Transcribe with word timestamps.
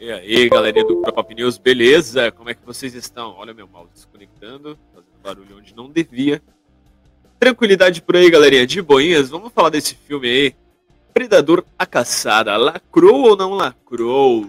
E 0.00 0.12
aí, 0.12 0.48
galerinha 0.48 0.84
do 0.84 1.02
Pop 1.02 1.34
News, 1.34 1.58
beleza? 1.58 2.30
Como 2.30 2.48
é 2.48 2.54
que 2.54 2.64
vocês 2.64 2.94
estão? 2.94 3.32
Olha 3.32 3.52
meu 3.52 3.66
mouse 3.66 3.90
desconectando, 3.92 4.78
fazendo 4.94 5.20
barulho 5.20 5.56
onde 5.58 5.74
não 5.74 5.90
devia. 5.90 6.40
Tranquilidade 7.40 8.00
por 8.00 8.14
aí, 8.14 8.30
galerinha, 8.30 8.64
de 8.64 8.80
boinhas. 8.80 9.28
Vamos 9.28 9.52
falar 9.52 9.70
desse 9.70 9.96
filme 9.96 10.28
aí. 10.28 10.56
Predador 11.12 11.64
a 11.76 11.84
Caçada. 11.84 12.56
Lacrou 12.56 13.30
ou 13.30 13.36
não 13.36 13.54
lacrou? 13.54 14.46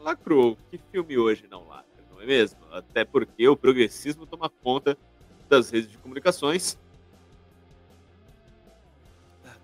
Lacrou. 0.00 0.56
Que 0.70 0.80
filme 0.90 1.18
hoje 1.18 1.44
não 1.50 1.68
lacra, 1.68 2.02
não 2.10 2.22
é 2.22 2.24
mesmo? 2.24 2.58
Até 2.72 3.04
porque 3.04 3.46
o 3.46 3.56
progressismo 3.56 4.24
toma 4.24 4.48
conta 4.48 4.96
das 5.46 5.68
redes 5.68 5.90
de 5.90 5.98
comunicações. 5.98 6.78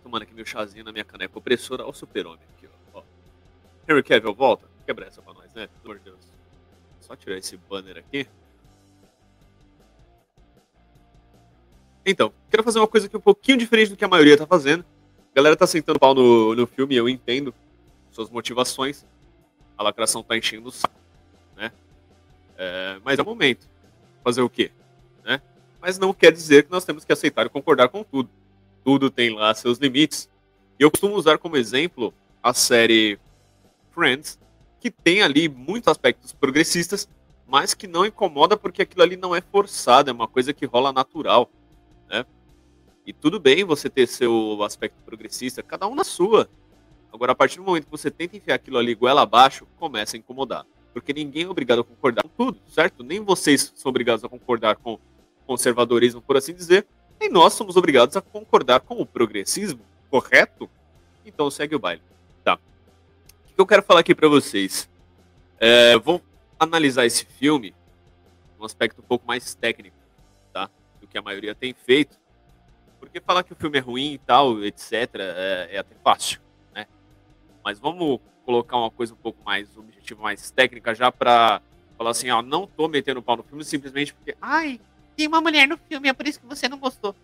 Tomando 0.03 0.25
aqui 0.25 0.35
meu 0.35 0.45
chazinho 0.45 0.85
na 0.85 0.93
minha 0.93 1.05
caneca 1.05 1.39
opressora. 1.39 1.85
Olha 1.85 1.91
o 1.91 1.95
super-homem 1.95 2.41
aqui, 2.55 2.69
ó. 2.93 3.01
Henry 3.89 4.03
Cavill, 4.03 4.35
volta. 4.35 4.74
Quebra 4.87 5.07
essa 5.07 5.23
pra 5.23 5.33
nós, 5.33 5.53
né? 5.55 5.69
Pelo 5.83 5.95
amor 5.95 5.99
de 5.99 6.05
Deus. 6.05 6.21
Só 7.01 7.17
tirar 7.17 7.39
esse 7.39 7.57
banner 7.57 7.99
aqui. 7.99 8.27
Então, 12.07 12.33
quero 12.51 12.63
fazer 12.63 12.79
uma 12.79 12.89
coisa 12.89 13.07
aqui 13.07 13.17
um 13.17 13.21
pouquinho 13.21 13.57
diferente 13.57 13.89
do 13.91 13.97
que 13.97 14.05
a 14.05 14.09
maioria 14.09 14.37
tá 14.37 14.47
fazendo. 14.47 14.85
A 15.33 15.35
galera 15.35 15.57
tá 15.57 15.67
sentando 15.67 15.99
pau 15.99 16.15
no, 16.15 16.55
no 16.55 16.67
filme, 16.67 16.95
eu 16.95 17.09
entendo 17.09 17.55
suas 18.11 18.29
motivações. 18.29 19.05
A 19.77 19.83
lacração 19.83 20.23
tá 20.23 20.37
enchendo 20.37 20.69
o 20.69 20.73
saco, 20.73 20.95
né? 21.57 21.73
É, 22.57 22.99
mas 23.03 23.19
é 23.19 23.23
o 23.23 23.25
momento. 23.25 23.67
Fazer 24.23 24.43
o 24.43 24.51
quê? 24.51 24.71
Né? 25.25 25.41
Mas 25.81 25.99
não 25.99 26.13
quer 26.13 26.31
dizer 26.31 26.65
que 26.65 26.71
nós 26.71 26.85
temos 26.85 27.05
que 27.05 27.13
aceitar 27.13 27.47
e 27.47 27.49
concordar 27.49 27.89
com 27.89 28.05
tudo. 28.05 28.29
Tudo 28.85 29.11
tem 29.11 29.35
lá 29.35 29.55
seus 29.55 29.79
limites. 29.79 30.29
E 30.79 30.83
eu 30.83 30.91
costumo 30.91 31.17
usar 31.17 31.39
como 31.39 31.57
exemplo 31.57 32.13
a 32.43 32.53
série 32.53 33.19
Friends, 33.93 34.39
que 34.85 34.91
tem 34.91 35.23
ali 35.23 35.49
muitos 35.49 35.89
aspectos 35.89 36.31
progressistas, 36.35 37.09
mas 37.47 37.73
que 37.73 37.87
não 37.87 38.05
incomoda 38.05 38.55
porque 38.55 38.83
aquilo 38.83 39.03
ali 39.03 39.17
não 39.17 39.35
é 39.35 39.41
forçado, 39.41 40.11
é 40.11 40.13
uma 40.13 40.29
coisa 40.29 40.53
que 40.53 40.67
rola 40.67 40.93
natural, 40.93 41.51
né? 42.07 42.27
E 43.07 43.11
tudo 43.11 43.41
bem 43.41 43.65
você 43.65 43.89
ter 43.89 44.07
seu 44.07 44.63
aspecto 44.63 44.97
progressista, 45.03 45.63
cada 45.63 45.89
um 45.89 45.95
na 45.95 46.05
sua. 46.05 46.51
Agora, 47.11 47.33
a 47.33 47.35
partir 47.35 47.57
do 47.57 47.65
momento 47.65 47.87
que 47.87 47.91
você 47.91 48.11
tenta 48.11 48.37
enfiar 48.37 48.57
aquilo 48.57 48.77
ali 48.77 48.95
goela 48.95 49.23
abaixo, 49.23 49.67
começa 49.79 50.19
a 50.19 50.19
incomodar. 50.19 50.67
Porque 50.93 51.15
ninguém 51.15 51.45
é 51.45 51.49
obrigado 51.49 51.81
a 51.81 51.85
concordar 51.85 52.23
com 52.23 52.29
tudo, 52.29 52.59
certo? 52.69 53.03
Nem 53.03 53.21
vocês 53.21 53.73
são 53.75 53.89
obrigados 53.89 54.23
a 54.23 54.29
concordar 54.29 54.77
com 54.77 54.99
conservadorismo, 55.47 56.21
por 56.21 56.37
assim 56.37 56.53
dizer, 56.53 56.87
nem 57.19 57.31
nós 57.31 57.55
somos 57.55 57.79
obrigados 57.79 58.19
a 58.19 58.21
concordar 58.21 58.81
com 58.81 59.01
o 59.01 59.07
progressismo, 59.07 59.81
correto? 60.11 60.69
Então 61.25 61.51
segue 61.51 61.75
o 61.75 61.79
baile 61.79 62.03
que 63.55 63.61
eu 63.61 63.67
quero 63.67 63.83
falar 63.83 64.01
aqui 64.01 64.15
para 64.15 64.29
vocês? 64.29 64.89
É, 65.61 65.97
vou 65.99 66.21
analisar 66.59 67.07
esse 67.07 67.25
filme 67.25 67.75
num 68.59 68.65
aspecto 68.65 69.01
um 69.01 69.05
pouco 69.05 69.27
mais 69.27 69.55
técnico, 69.55 69.97
tá? 70.53 70.69
Do 71.01 71.07
que 71.07 71.17
a 71.17 71.23
maioria 71.23 71.55
tem 71.55 71.73
feito. 71.73 72.19
Porque 72.99 73.21
falar 73.21 73.45
que 73.45 73.53
o 73.53 73.57
filme 73.57 73.79
é 73.79 73.81
ruim 73.81 74.15
e 74.15 74.19
tal, 74.19 74.65
etc., 74.65 74.93
é, 75.15 75.69
é 75.73 75.79
até 75.79 75.95
fácil, 76.03 76.41
né? 76.75 76.87
Mas 77.65 77.79
vamos 77.79 78.19
colocar 78.45 78.77
uma 78.77 78.91
coisa 78.91 79.15
um 79.15 79.17
pouco 79.17 79.39
mais 79.45 79.77
objetiva, 79.77 80.21
mais 80.21 80.51
técnica, 80.51 80.95
já 80.95 81.13
para 81.13 81.63
falar 81.97 82.11
assim, 82.11 82.31
ó, 82.31 82.43
não 82.43 82.67
tô 82.67 82.89
metendo 82.89 83.23
pau 83.23 83.37
no 83.37 83.43
filme 83.45 83.65
simplesmente 83.65 84.13
porque, 84.13 84.37
ai, 84.43 84.81
tem 85.17 85.29
uma 85.29 85.41
mulher 85.41 85.69
no 85.69 85.79
filme, 85.79 86.09
é 86.09 86.13
por 86.13 86.27
isso 86.27 86.41
que 86.41 86.47
você 86.47 86.69
não 86.69 86.79
gostou. 86.79 87.15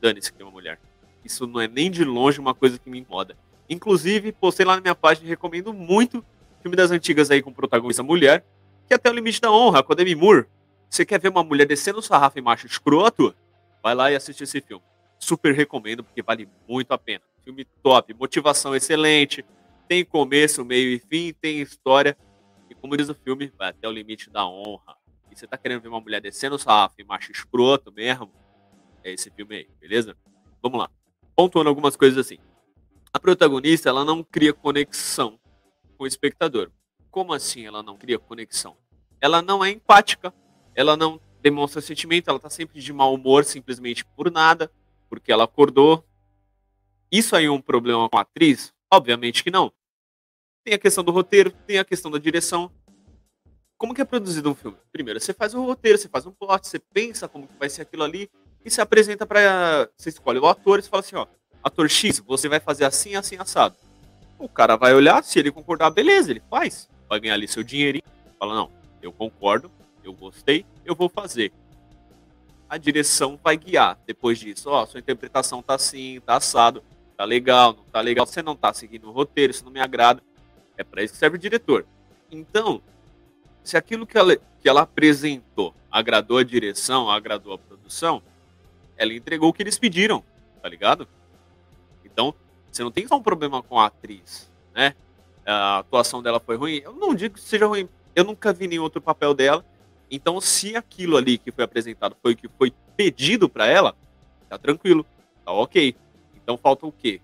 Dane-se 0.00 0.32
que 0.32 0.36
tem 0.36 0.46
uma 0.46 0.52
mulher. 0.52 0.80
Isso 1.24 1.46
não 1.46 1.60
é 1.60 1.68
nem 1.68 1.90
de 1.90 2.04
longe 2.04 2.40
uma 2.40 2.54
coisa 2.54 2.78
que 2.78 2.90
me 2.90 2.98
incomoda. 2.98 3.36
Inclusive, 3.68 4.32
postei 4.32 4.66
lá 4.66 4.76
na 4.76 4.80
minha 4.80 4.94
página 4.94 5.26
e 5.26 5.30
recomendo 5.30 5.72
muito 5.72 6.24
filme 6.64 6.76
das 6.76 6.90
antigas 6.90 7.30
aí 7.30 7.42
com 7.42 7.52
protagonista 7.52 8.02
mulher, 8.02 8.42
que 8.86 8.94
é 8.94 8.96
até 8.96 9.10
o 9.10 9.12
limite 9.12 9.38
da 9.38 9.52
honra, 9.52 9.82
com 9.82 9.92
a 9.92 9.96
Demi 9.96 10.14
Moore. 10.14 10.46
Você 10.88 11.04
quer 11.04 11.20
ver 11.20 11.28
uma 11.28 11.44
mulher 11.44 11.66
descendo 11.66 11.98
o 11.98 12.02
sarrafo 12.02 12.38
em 12.38 12.42
macho 12.42 12.66
escroto? 12.66 13.34
Vai 13.82 13.94
lá 13.94 14.10
e 14.10 14.16
assiste 14.16 14.44
esse 14.44 14.62
filme. 14.62 14.82
Super 15.18 15.54
recomendo, 15.54 16.02
porque 16.02 16.22
vale 16.22 16.48
muito 16.66 16.92
a 16.92 16.98
pena. 16.98 17.22
Filme 17.44 17.66
top, 17.82 18.14
motivação 18.14 18.74
excelente, 18.74 19.44
tem 19.86 20.02
começo, 20.04 20.64
meio 20.64 20.90
e 20.90 20.98
fim, 20.98 21.34
tem 21.38 21.60
história. 21.60 22.16
E 22.70 22.74
como 22.74 22.96
diz 22.96 23.10
o 23.10 23.14
filme, 23.14 23.52
vai 23.58 23.68
até 23.68 23.86
o 23.86 23.92
limite 23.92 24.30
da 24.30 24.46
honra. 24.46 24.96
E 25.30 25.36
você 25.36 25.46
tá 25.46 25.58
querendo 25.58 25.82
ver 25.82 25.88
uma 25.88 26.00
mulher 26.00 26.22
descendo 26.22 26.56
o 26.56 26.58
sarrafo 26.58 26.94
em 26.98 27.04
macho 27.04 27.30
escroto 27.30 27.92
mesmo? 27.92 28.30
É 29.02 29.12
esse 29.12 29.30
filme 29.30 29.56
aí, 29.56 29.68
beleza? 29.78 30.16
Vamos 30.62 30.78
lá. 30.78 30.88
Pontuando 31.36 31.68
algumas 31.68 31.94
coisas 31.94 32.16
assim 32.16 32.38
a 33.14 33.20
protagonista 33.20 33.88
ela 33.88 34.04
não 34.04 34.24
cria 34.24 34.52
conexão 34.52 35.38
com 35.96 36.02
o 36.02 36.06
espectador. 36.06 36.72
Como 37.12 37.32
assim 37.32 37.64
ela 37.64 37.80
não 37.80 37.96
cria 37.96 38.18
conexão? 38.18 38.76
Ela 39.20 39.40
não 39.40 39.64
é 39.64 39.70
empática, 39.70 40.34
ela 40.74 40.96
não 40.96 41.20
demonstra 41.40 41.80
sentimento, 41.80 42.28
ela 42.28 42.40
tá 42.40 42.50
sempre 42.50 42.80
de 42.80 42.92
mau 42.92 43.14
humor 43.14 43.44
simplesmente 43.44 44.04
por 44.04 44.32
nada, 44.32 44.68
porque 45.08 45.30
ela 45.30 45.44
acordou. 45.44 46.04
Isso 47.08 47.36
aí 47.36 47.44
é 47.44 47.50
um 47.50 47.60
problema 47.60 48.08
com 48.10 48.18
a 48.18 48.22
atriz? 48.22 48.74
Obviamente 48.92 49.44
que 49.44 49.50
não. 49.50 49.72
Tem 50.64 50.74
a 50.74 50.78
questão 50.78 51.04
do 51.04 51.12
roteiro, 51.12 51.52
tem 51.68 51.78
a 51.78 51.84
questão 51.84 52.10
da 52.10 52.18
direção. 52.18 52.68
Como 53.78 53.94
que 53.94 54.00
é 54.00 54.04
produzido 54.04 54.50
um 54.50 54.54
filme? 54.56 54.76
Primeiro, 54.90 55.20
você 55.20 55.32
faz 55.32 55.54
um 55.54 55.64
roteiro, 55.64 55.98
você 55.98 56.08
faz 56.08 56.26
um 56.26 56.32
plot, 56.32 56.66
você 56.66 56.80
pensa 56.80 57.28
como 57.28 57.46
que 57.46 57.54
vai 57.56 57.70
ser 57.70 57.82
aquilo 57.82 58.02
ali 58.02 58.28
e 58.64 58.70
se 58.70 58.80
apresenta 58.80 59.24
para, 59.24 59.88
você 59.96 60.08
escolhe 60.08 60.40
o 60.40 60.46
ator 60.48 60.80
e 60.80 60.82
fala 60.82 61.00
assim, 61.00 61.14
ó, 61.14 61.26
ator 61.64 61.88
X, 61.88 62.20
você 62.20 62.48
vai 62.48 62.60
fazer 62.60 62.84
assim, 62.84 63.16
assim, 63.16 63.36
assado. 63.36 63.74
O 64.38 64.48
cara 64.48 64.76
vai 64.76 64.94
olhar, 64.94 65.24
se 65.24 65.38
ele 65.38 65.50
concordar, 65.50 65.90
beleza, 65.90 66.30
ele 66.30 66.42
faz. 66.50 66.88
Vai 67.08 67.18
ganhar 67.18 67.34
ali 67.34 67.48
seu 67.48 67.62
dinheirinho. 67.62 68.04
Fala, 68.38 68.54
não, 68.54 68.70
eu 69.00 69.10
concordo, 69.10 69.70
eu 70.04 70.12
gostei, 70.12 70.66
eu 70.84 70.94
vou 70.94 71.08
fazer. 71.08 71.52
A 72.68 72.76
direção 72.76 73.38
vai 73.42 73.56
guiar 73.56 73.98
depois 74.06 74.38
disso. 74.38 74.68
Ó, 74.68 74.84
sua 74.84 75.00
interpretação 75.00 75.62
tá 75.62 75.74
assim, 75.74 76.20
tá 76.26 76.36
assado, 76.36 76.82
tá 77.16 77.24
legal, 77.24 77.72
não 77.72 77.84
tá 77.84 78.00
legal. 78.00 78.26
Você 78.26 78.42
não 78.42 78.54
tá 78.54 78.72
seguindo 78.74 79.08
o 79.08 79.12
roteiro, 79.12 79.50
isso 79.50 79.64
não 79.64 79.72
me 79.72 79.80
agrada. 79.80 80.22
É 80.76 80.84
para 80.84 81.02
isso 81.02 81.14
que 81.14 81.18
serve 81.18 81.36
o 81.36 81.40
diretor. 81.40 81.86
Então, 82.30 82.82
se 83.62 83.76
aquilo 83.76 84.06
que 84.06 84.18
ela, 84.18 84.36
que 84.60 84.68
ela 84.68 84.82
apresentou 84.82 85.74
agradou 85.94 86.38
a 86.38 86.42
direção, 86.42 87.08
agradou 87.08 87.52
a 87.52 87.58
produção, 87.58 88.20
ela 88.96 89.14
entregou 89.14 89.48
o 89.48 89.52
que 89.52 89.62
eles 89.62 89.78
pediram, 89.78 90.24
tá 90.60 90.68
ligado? 90.68 91.06
Então, 92.14 92.32
você 92.70 92.82
não 92.82 92.90
tem 92.90 93.06
só 93.06 93.16
um 93.16 93.22
problema 93.22 93.62
com 93.62 93.78
a 93.78 93.86
atriz, 93.86 94.50
né? 94.74 94.94
A 95.44 95.78
atuação 95.78 96.22
dela 96.22 96.40
foi 96.40 96.56
ruim. 96.56 96.80
Eu 96.82 96.94
não 96.94 97.14
digo 97.14 97.34
que 97.34 97.40
seja 97.40 97.66
ruim. 97.66 97.88
Eu 98.14 98.24
nunca 98.24 98.52
vi 98.52 98.66
nenhum 98.66 98.84
outro 98.84 99.02
papel 99.02 99.34
dela. 99.34 99.64
Então, 100.10 100.40
se 100.40 100.76
aquilo 100.76 101.16
ali 101.16 101.36
que 101.36 101.50
foi 101.50 101.64
apresentado 101.64 102.16
foi 102.22 102.32
o 102.32 102.36
que 102.36 102.48
foi 102.48 102.72
pedido 102.96 103.48
para 103.48 103.66
ela, 103.66 103.94
tá 104.48 104.56
tranquilo, 104.56 105.04
tá 105.44 105.52
ok. 105.52 105.94
Então, 106.36 106.56
falta 106.56 106.86
o 106.86 106.92
quê? 106.92 107.20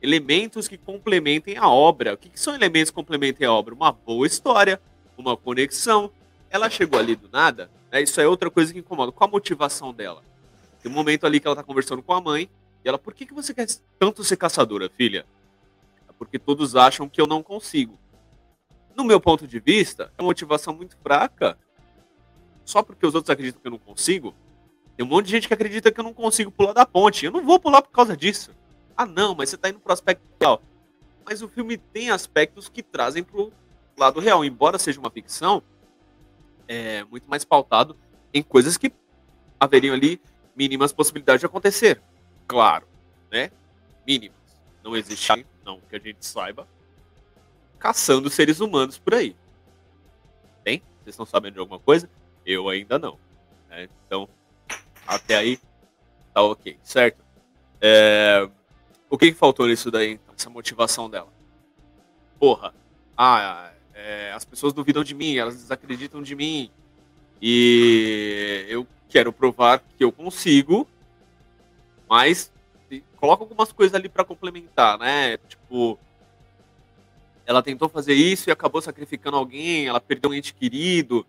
Elementos 0.00 0.66
que 0.66 0.78
complementem 0.78 1.56
a 1.56 1.68
obra. 1.68 2.14
O 2.14 2.16
que, 2.16 2.30
que 2.30 2.40
são 2.40 2.54
elementos 2.54 2.90
que 2.90 2.94
complementem 2.94 3.46
a 3.46 3.52
obra? 3.52 3.74
Uma 3.74 3.92
boa 3.92 4.26
história, 4.26 4.80
uma 5.16 5.36
conexão. 5.36 6.10
Ela 6.50 6.68
chegou 6.70 6.98
ali 6.98 7.14
do 7.14 7.28
nada, 7.28 7.70
né? 7.90 8.02
Isso 8.02 8.20
é 8.20 8.26
outra 8.26 8.50
coisa 8.50 8.72
que 8.72 8.78
incomoda. 8.78 9.12
Qual 9.12 9.28
a 9.28 9.30
motivação 9.30 9.92
dela? 9.92 10.22
Tem 10.82 10.90
um 10.90 10.94
momento 10.94 11.26
ali 11.26 11.38
que 11.38 11.46
ela 11.46 11.54
tá 11.54 11.62
conversando 11.62 12.02
com 12.02 12.12
a 12.12 12.20
mãe, 12.20 12.50
e 12.84 12.88
ela, 12.88 12.98
por 12.98 13.14
que, 13.14 13.26
que 13.26 13.34
você 13.34 13.54
quer 13.54 13.66
tanto 13.98 14.24
ser 14.24 14.36
caçadora, 14.36 14.90
filha? 14.90 15.24
É 16.08 16.12
porque 16.12 16.38
todos 16.38 16.74
acham 16.74 17.08
que 17.08 17.20
eu 17.20 17.26
não 17.26 17.42
consigo. 17.42 17.98
No 18.96 19.04
meu 19.04 19.20
ponto 19.20 19.46
de 19.46 19.60
vista, 19.60 20.12
é 20.18 20.22
uma 20.22 20.28
motivação 20.28 20.74
muito 20.74 20.96
fraca. 20.98 21.56
Só 22.64 22.82
porque 22.82 23.06
os 23.06 23.14
outros 23.14 23.30
acreditam 23.30 23.60
que 23.60 23.68
eu 23.68 23.72
não 23.72 23.78
consigo. 23.78 24.34
Tem 24.96 25.06
um 25.06 25.08
monte 25.08 25.26
de 25.26 25.32
gente 25.32 25.48
que 25.48 25.54
acredita 25.54 25.90
que 25.90 25.98
eu 25.98 26.04
não 26.04 26.12
consigo 26.12 26.50
pular 26.50 26.72
da 26.72 26.84
ponte. 26.84 27.24
Eu 27.24 27.30
não 27.30 27.44
vou 27.44 27.58
pular 27.58 27.82
por 27.82 27.90
causa 27.90 28.16
disso. 28.16 28.50
Ah, 28.96 29.06
não, 29.06 29.34
mas 29.34 29.48
você 29.48 29.56
tá 29.56 29.68
indo 29.68 29.80
pro 29.80 29.92
aspecto 29.92 30.22
real. 30.40 30.60
Mas 31.24 31.40
o 31.40 31.48
filme 31.48 31.78
tem 31.78 32.10
aspectos 32.10 32.68
que 32.68 32.82
trazem 32.82 33.22
pro 33.22 33.52
lado 33.96 34.20
real. 34.20 34.44
Embora 34.44 34.78
seja 34.78 35.00
uma 35.00 35.10
ficção, 35.10 35.62
é 36.66 37.04
muito 37.04 37.28
mais 37.28 37.44
pautado 37.44 37.96
em 38.34 38.42
coisas 38.42 38.76
que 38.76 38.92
haveriam 39.58 39.94
ali 39.94 40.20
mínimas 40.54 40.92
possibilidades 40.92 41.40
de 41.40 41.46
acontecer 41.46 42.02
claro, 42.46 42.86
né? 43.30 43.50
Mínimas. 44.06 44.36
Não 44.82 44.96
existe, 44.96 45.46
não 45.64 45.80
que 45.80 45.96
a 45.96 45.98
gente 45.98 46.24
saiba, 46.24 46.66
caçando 47.78 48.28
seres 48.30 48.60
humanos 48.60 48.98
por 48.98 49.14
aí. 49.14 49.36
Tem? 50.64 50.82
Vocês 51.02 51.14
estão 51.14 51.26
sabendo 51.26 51.54
de 51.54 51.60
alguma 51.60 51.78
coisa? 51.78 52.08
Eu 52.44 52.68
ainda 52.68 52.98
não. 52.98 53.18
Né? 53.68 53.88
Então, 54.06 54.28
até 55.06 55.36
aí, 55.36 55.58
tá 56.32 56.42
ok, 56.42 56.78
certo? 56.82 57.24
É... 57.80 58.48
O 59.08 59.18
que, 59.18 59.32
que 59.32 59.38
faltou 59.38 59.66
nisso 59.66 59.90
daí, 59.90 60.12
então, 60.12 60.34
essa 60.36 60.48
motivação 60.48 61.08
dela? 61.08 61.28
Porra, 62.38 62.74
ah, 63.16 63.72
é, 63.94 64.32
as 64.32 64.44
pessoas 64.44 64.72
duvidam 64.72 65.04
de 65.04 65.14
mim, 65.14 65.36
elas 65.36 65.56
desacreditam 65.56 66.22
de 66.22 66.34
mim. 66.34 66.70
E 67.40 68.64
eu 68.68 68.86
quero 69.08 69.32
provar 69.32 69.80
que 69.96 70.02
eu 70.02 70.10
consigo 70.10 70.88
mas 72.12 72.52
coloca 73.16 73.42
algumas 73.42 73.72
coisas 73.72 73.94
ali 73.94 74.06
para 74.06 74.22
complementar, 74.22 74.98
né? 74.98 75.38
Tipo, 75.48 75.98
ela 77.46 77.62
tentou 77.62 77.88
fazer 77.88 78.12
isso 78.12 78.50
e 78.50 78.52
acabou 78.52 78.82
sacrificando 78.82 79.38
alguém, 79.38 79.86
ela 79.86 79.98
perdeu 79.98 80.30
um 80.30 80.34
ente 80.34 80.52
querido, 80.52 81.26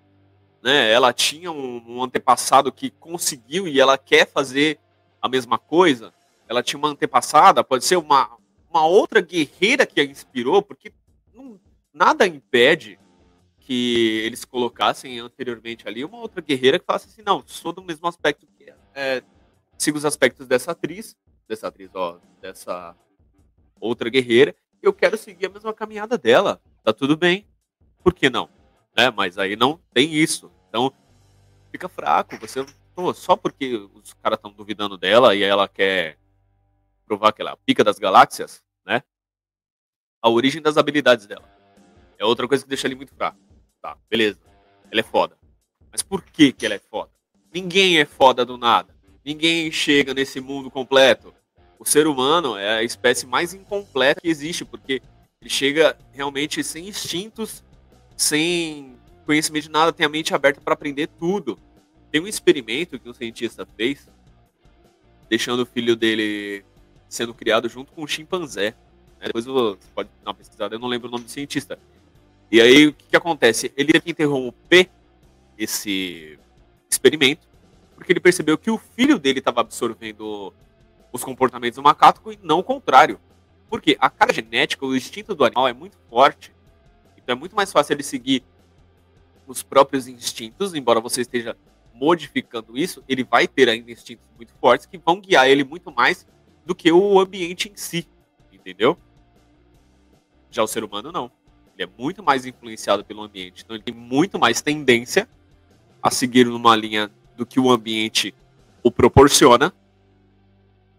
né? 0.62 0.92
Ela 0.92 1.14
tinha 1.14 1.50
um, 1.54 1.82
um 1.88 2.04
antepassado 2.04 2.70
que 2.70 2.90
conseguiu 2.90 3.66
e 3.66 3.80
ela 3.80 3.98
quer 3.98 4.30
fazer 4.30 4.78
a 5.22 5.30
mesma 5.30 5.58
coisa. 5.58 6.14
Ela 6.50 6.62
tinha 6.62 6.78
uma 6.78 6.90
antepassada, 6.90 7.64
pode 7.64 7.86
ser 7.86 7.96
uma, 7.96 8.30
uma 8.70 8.86
outra 8.86 9.22
guerreira 9.22 9.86
que 9.86 10.02
a 10.02 10.04
inspirou, 10.04 10.62
porque 10.62 10.92
não, 11.34 11.58
nada 11.94 12.28
impede 12.28 13.00
que 13.58 14.22
eles 14.26 14.44
colocassem 14.44 15.18
anteriormente 15.18 15.88
ali 15.88 16.04
uma 16.04 16.18
outra 16.18 16.42
guerreira 16.42 16.78
que 16.78 16.86
falasse 16.86 17.08
assim, 17.08 17.24
não, 17.26 17.42
sou 17.48 17.72
do 17.72 17.82
mesmo 17.82 18.06
aspecto 18.06 18.46
que 18.46 18.70
é, 18.94 19.24
sigo 19.84 19.98
os 19.98 20.06
aspectos 20.06 20.48
dessa 20.48 20.72
atriz, 20.72 21.16
dessa 21.48 21.68
atriz, 21.68 21.92
ó, 21.94 22.20
dessa 22.40 22.96
outra 23.80 24.10
guerreira, 24.10 24.56
eu 24.82 24.94
quero 24.94 25.18
seguir 25.18 25.48
a 25.48 25.50
mesma 25.50 25.74
caminhada 25.74 26.18
dela. 26.18 26.62
Tá 26.84 26.94
tudo 26.94 27.18
bem. 27.18 27.48
Por 28.04 28.14
que 28.14 28.30
não? 28.30 28.50
Né? 28.96 29.12
Mas 29.12 29.38
aí 29.38 29.56
não 29.56 29.80
tem 29.94 30.14
isso. 30.14 30.52
Então, 30.70 30.92
fica 31.72 31.88
fraco. 31.90 32.38
Você 32.38 32.66
pô, 32.96 33.14
só 33.14 33.36
porque 33.36 33.76
os 33.94 34.14
caras 34.14 34.38
estão 34.38 34.52
duvidando 34.52 34.98
dela 34.98 35.36
e 35.36 35.44
ela 35.44 35.68
quer 35.68 36.18
provar 37.06 37.32
que 37.34 37.42
ela 37.42 37.52
é 37.52 37.54
a 37.54 37.58
pica 37.58 37.84
das 37.84 38.00
galáxias, 38.00 38.64
né? 38.86 39.04
A 40.22 40.30
origem 40.30 40.62
das 40.62 40.78
habilidades 40.78 41.26
dela. 41.26 41.50
É 42.18 42.26
outra 42.26 42.48
coisa 42.48 42.64
que 42.64 42.70
deixa 42.70 42.88
ele 42.88 42.96
muito 42.96 43.14
fraco. 43.14 43.38
Tá, 43.82 43.98
beleza. 44.10 44.40
Ela 44.92 45.02
é 45.02 45.04
foda. 45.04 45.38
Mas 45.92 46.02
por 46.02 46.22
que, 46.22 46.54
que 46.54 46.66
ela 46.66 46.76
é 46.76 46.80
foda? 46.80 47.12
Ninguém 47.54 48.00
é 48.00 48.06
foda 48.06 48.46
do 48.46 48.58
nada. 48.58 48.93
Ninguém 49.26 49.72
chega 49.72 50.14
nesse 50.14 50.40
mundo 50.40 50.70
completo 50.70 51.34
o 51.84 51.86
ser 51.86 52.08
humano 52.08 52.58
é 52.58 52.78
a 52.78 52.84
espécie 52.84 53.26
mais 53.26 53.54
incompleta 53.54 54.22
que 54.22 54.30
existe, 54.30 54.64
porque 54.64 55.02
ele 55.42 55.50
chega 55.50 55.98
realmente 56.14 56.64
sem 56.64 56.88
instintos, 56.88 57.62
sem 58.16 58.96
conhecimento 59.26 59.64
de 59.64 59.70
nada, 59.70 59.92
tem 59.92 60.06
a 60.06 60.10
mente 60.10 60.34
aberta 60.34 60.62
para 60.62 60.74
aprender 60.74 61.08
tudo. 61.08 61.60
Tem 62.10 62.22
um 62.22 62.28
experimento 62.28 62.98
que 62.98 63.10
um 63.10 63.14
cientista 63.14 63.68
fez, 63.76 64.08
deixando 65.30 65.64
o 65.64 65.66
filho 65.66 65.94
dele 65.94 66.64
sendo 67.10 67.34
criado 67.34 67.68
junto 67.68 67.92
com 67.92 68.04
um 68.04 68.08
chimpanzé. 68.08 68.74
Né? 69.20 69.26
Depois 69.28 69.44
você 69.44 69.78
pode 69.94 70.10
dar 70.24 70.32
uma 70.32 70.36
pesquisada, 70.36 70.76
eu 70.76 70.80
não 70.80 70.88
lembro 70.88 71.10
o 71.10 71.12
nome 71.12 71.26
do 71.26 71.32
cientista. 71.32 71.78
E 72.50 72.62
aí 72.62 72.88
o 72.88 72.94
que, 72.94 73.08
que 73.10 73.18
acontece? 73.18 73.74
Ele 73.76 73.92
teve 73.92 74.06
que 74.06 74.12
interromper 74.12 74.90
esse 75.58 76.40
experimento, 76.90 77.46
porque 78.04 78.12
ele 78.12 78.20
percebeu 78.20 78.58
que 78.58 78.70
o 78.70 78.78
filho 78.78 79.18
dele 79.18 79.40
estava 79.40 79.62
absorvendo 79.62 80.54
os 81.10 81.24
comportamentos 81.24 81.78
do 81.78 81.82
macaco 81.82 82.34
e 82.34 82.40
não 82.44 82.60
o 82.60 82.64
contrário. 82.64 83.18
Porque 83.70 83.96
a 83.98 84.10
carga 84.10 84.34
genética, 84.34 84.86
o 84.86 84.94
instinto 84.94 85.34
do 85.34 85.46
animal 85.46 85.70
é 85.70 85.74
muito 85.74 85.98
forte. 86.10 86.54
Então 87.16 87.34
é 87.34 87.40
muito 87.40 87.56
mais 87.56 87.72
fácil 87.72 87.94
ele 87.94 88.04
seguir 88.04 88.44
os 89.48 89.64
próprios 89.64 90.06
instintos, 90.06 90.74
embora 90.74 91.00
você 91.00 91.22
esteja 91.22 91.56
modificando 91.94 92.78
isso, 92.78 93.02
ele 93.08 93.24
vai 93.24 93.48
ter 93.48 93.70
ainda 93.70 93.90
instintos 93.90 94.28
muito 94.36 94.54
fortes 94.60 94.86
que 94.86 94.98
vão 94.98 95.22
guiar 95.22 95.48
ele 95.48 95.64
muito 95.64 95.90
mais 95.90 96.28
do 96.66 96.76
que 96.76 96.92
o 96.92 97.20
ambiente 97.20 97.70
em 97.70 97.78
si, 97.78 98.06
entendeu? 98.52 98.98
Já 100.52 100.62
o 100.62 100.68
ser 100.68 100.84
humano 100.84 101.10
não. 101.10 101.32
Ele 101.74 101.90
é 101.90 102.02
muito 102.02 102.22
mais 102.22 102.46
influenciado 102.46 103.06
pelo 103.06 103.22
ambiente, 103.22 103.64
então 103.64 103.78
ele 103.78 103.84
tem 103.84 103.96
muito 103.96 104.38
mais 104.38 104.62
tendência 104.62 105.28
a 106.02 106.12
seguir 106.12 106.46
numa 106.46 106.76
linha 106.76 107.10
do 107.36 107.46
que 107.46 107.60
o 107.60 107.72
ambiente 107.72 108.34
o 108.82 108.92
proporciona 108.92 109.74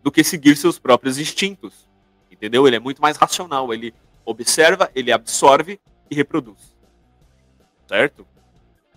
do 0.03 0.11
que 0.11 0.23
seguir 0.23 0.57
seus 0.57 0.79
próprios 0.79 1.19
instintos. 1.19 1.89
Entendeu? 2.31 2.67
Ele 2.67 2.77
é 2.77 2.81
muito 2.81 3.01
mais 3.01 3.17
racional. 3.17 3.73
Ele 3.73 3.95
observa, 4.25 4.91
ele 4.95 5.13
absorve 5.13 5.81
e 6.11 6.15
reproduz. 6.15 6.77
Certo? 7.87 8.27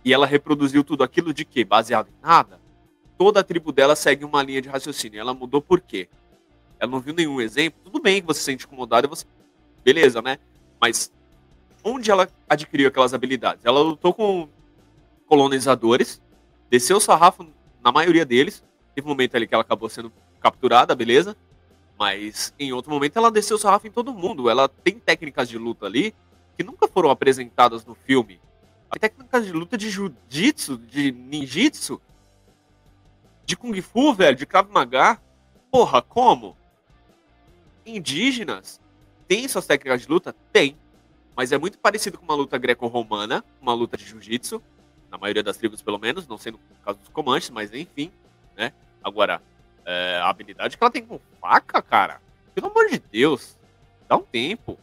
E 0.04 0.14
ela 0.14 0.26
reproduziu 0.26 0.84
tudo 0.84 1.04
aquilo 1.04 1.34
de 1.34 1.46
quê? 1.46 1.64
Baseado 1.64 2.08
em 2.08 2.26
nada. 2.26 2.60
Toda 3.18 3.40
a 3.40 3.44
tribo 3.44 3.72
dela 3.72 3.96
segue 3.96 4.24
uma 4.24 4.44
linha 4.44 4.62
de 4.62 4.70
raciocínio. 4.70 5.20
Ela 5.20 5.34
mudou 5.34 5.62
por 5.62 5.82
quê? 5.82 6.08
Ela 6.80 6.92
não 6.92 7.00
viu 7.00 7.14
nenhum 7.14 7.42
exemplo. 7.42 7.80
Tudo 7.84 8.02
bem 8.02 8.22
que 8.22 8.28
você 8.28 8.40
se 8.40 8.46
sente 8.46 8.66
incomodado, 8.66 9.08
você... 9.08 9.26
beleza, 9.84 10.22
né? 10.22 10.38
Mas 10.80 11.12
onde 11.84 12.12
ela 12.12 12.30
adquiriu 12.48 12.88
aquelas 12.88 13.14
habilidades? 13.14 13.66
Ela 13.66 13.82
lutou 13.82 14.14
com 14.14 14.48
colonizadores, 15.26 16.22
desceu 16.70 16.98
o 16.98 17.02
sarrafo 17.02 17.48
na 17.82 17.92
maioria 17.92 18.26
deles. 18.26 18.64
Teve 18.94 19.08
um 19.08 19.12
momento 19.12 19.36
ali 19.36 19.48
que 19.48 19.54
ela 19.54 19.62
acabou 19.62 19.90
sendo 19.90 20.12
capturada, 20.40 20.96
beleza? 20.96 21.36
Mas 21.98 22.54
em 22.60 22.72
outro 22.74 22.92
momento 22.92 23.18
ela 23.18 23.32
desceu 23.32 23.58
o 23.58 23.60
sarrafo 23.60 23.88
em 23.88 23.92
todo 23.92 24.14
mundo. 24.14 24.50
Ela 24.50 24.68
tem 24.68 25.00
técnicas 25.00 25.50
de 25.50 25.58
luta 25.58 25.86
ali 25.86 26.14
que 26.58 26.64
nunca 26.64 26.88
foram 26.88 27.10
apresentadas 27.10 27.86
no 27.86 27.96
filme. 27.96 28.40
Tem 28.92 29.00
técnicas 29.00 29.46
de 29.46 29.52
luta 29.52 29.78
de 29.78 29.90
jiu-jitsu, 29.90 30.78
de 30.78 31.12
ninjitsu, 31.12 32.02
de 33.46 33.56
kung 33.56 33.80
fu, 33.82 34.14
velho, 34.14 34.36
de 34.36 34.46
krav 34.46 34.70
maga. 34.72 35.20
Porra, 35.72 36.02
como? 36.02 36.56
Indígenas 37.86 38.80
têm 39.28 39.48
suas 39.48 39.66
técnicas 39.66 40.02
de 40.02 40.08
luta? 40.08 40.36
Tem. 40.52 40.78
Mas 41.36 41.52
é 41.52 41.58
muito 41.58 41.78
parecido 41.78 42.18
com 42.18 42.26
uma 42.26 42.34
luta 42.34 42.58
greco-romana, 42.58 43.44
uma 43.62 43.74
luta 43.74 43.96
de 43.96 44.06
jiu-jitsu, 44.06 44.62
na 45.10 45.18
maioria 45.18 45.44
das 45.44 45.58
tribos 45.58 45.82
pelo 45.82 45.98
menos, 45.98 46.28
não 46.28 46.38
sendo 46.38 46.58
no 46.58 46.84
caso 46.84 47.00
dos 47.00 47.10
comanches, 47.10 47.50
mas 47.50 47.74
enfim, 47.74 48.12
né? 48.56 48.74
Agora, 49.04 49.42
é, 49.86 50.18
a 50.18 50.30
habilidade 50.30 50.78
que 50.78 50.84
ela 50.84 50.92
tem 50.92 51.06
com 51.06 51.20
faca, 51.40 51.82
cara. 51.82 52.22
Pelo 52.54 52.68
amor 52.68 52.90
de 52.90 53.00
Deus. 53.00 53.58
Dá 54.08 54.16
um 54.18 54.24
tempo. 54.24 54.78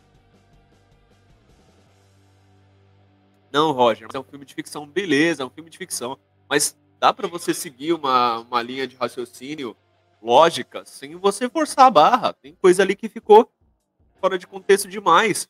Não, 3.52 3.70
Roger, 3.72 4.06
mas 4.06 4.14
é 4.14 4.18
um 4.18 4.24
filme 4.24 4.44
de 4.44 4.54
ficção. 4.54 4.86
Beleza, 4.86 5.42
é 5.42 5.46
um 5.46 5.50
filme 5.50 5.70
de 5.70 5.78
ficção. 5.78 6.18
Mas 6.48 6.76
dá 6.98 7.12
para 7.12 7.28
você 7.28 7.52
seguir 7.52 7.92
uma, 7.92 8.38
uma 8.40 8.62
linha 8.62 8.86
de 8.86 8.96
raciocínio 8.96 9.76
lógica 10.22 10.84
sem 10.84 11.14
você 11.16 11.48
forçar 11.48 11.86
a 11.86 11.90
barra. 11.90 12.32
Tem 12.32 12.54
coisa 12.54 12.82
ali 12.82 12.96
que 12.96 13.08
ficou 13.08 13.52
fora 14.20 14.38
de 14.38 14.46
contexto 14.46 14.88
demais. 14.88 15.48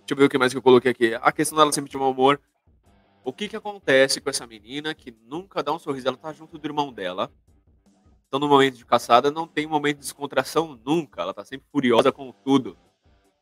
Deixa 0.00 0.12
eu 0.12 0.16
ver 0.16 0.24
o 0.24 0.28
que 0.28 0.38
mais 0.38 0.52
que 0.52 0.58
eu 0.58 0.62
coloquei 0.62 0.90
aqui. 0.90 1.14
A 1.14 1.32
questão 1.32 1.56
dela 1.56 1.72
sempre 1.72 1.90
de 1.90 1.96
mau 1.96 2.12
humor. 2.12 2.40
O 3.26 3.32
que 3.32 3.48
que 3.48 3.56
acontece 3.56 4.20
com 4.20 4.30
essa 4.30 4.46
menina 4.46 4.94
que 4.94 5.10
nunca 5.10 5.60
dá 5.60 5.72
um 5.72 5.80
sorriso? 5.80 6.06
Ela 6.06 6.16
tá 6.16 6.32
junto 6.32 6.56
do 6.56 6.64
irmão 6.64 6.92
dela. 6.92 7.28
Então, 8.28 8.38
no 8.38 8.48
momento 8.48 8.76
de 8.76 8.86
caçada, 8.86 9.32
não 9.32 9.48
tem 9.48 9.66
momento 9.66 9.96
de 9.96 10.02
descontração 10.02 10.78
nunca. 10.86 11.22
Ela 11.22 11.34
tá 11.34 11.44
sempre 11.44 11.66
furiosa 11.72 12.12
com 12.12 12.30
tudo, 12.30 12.78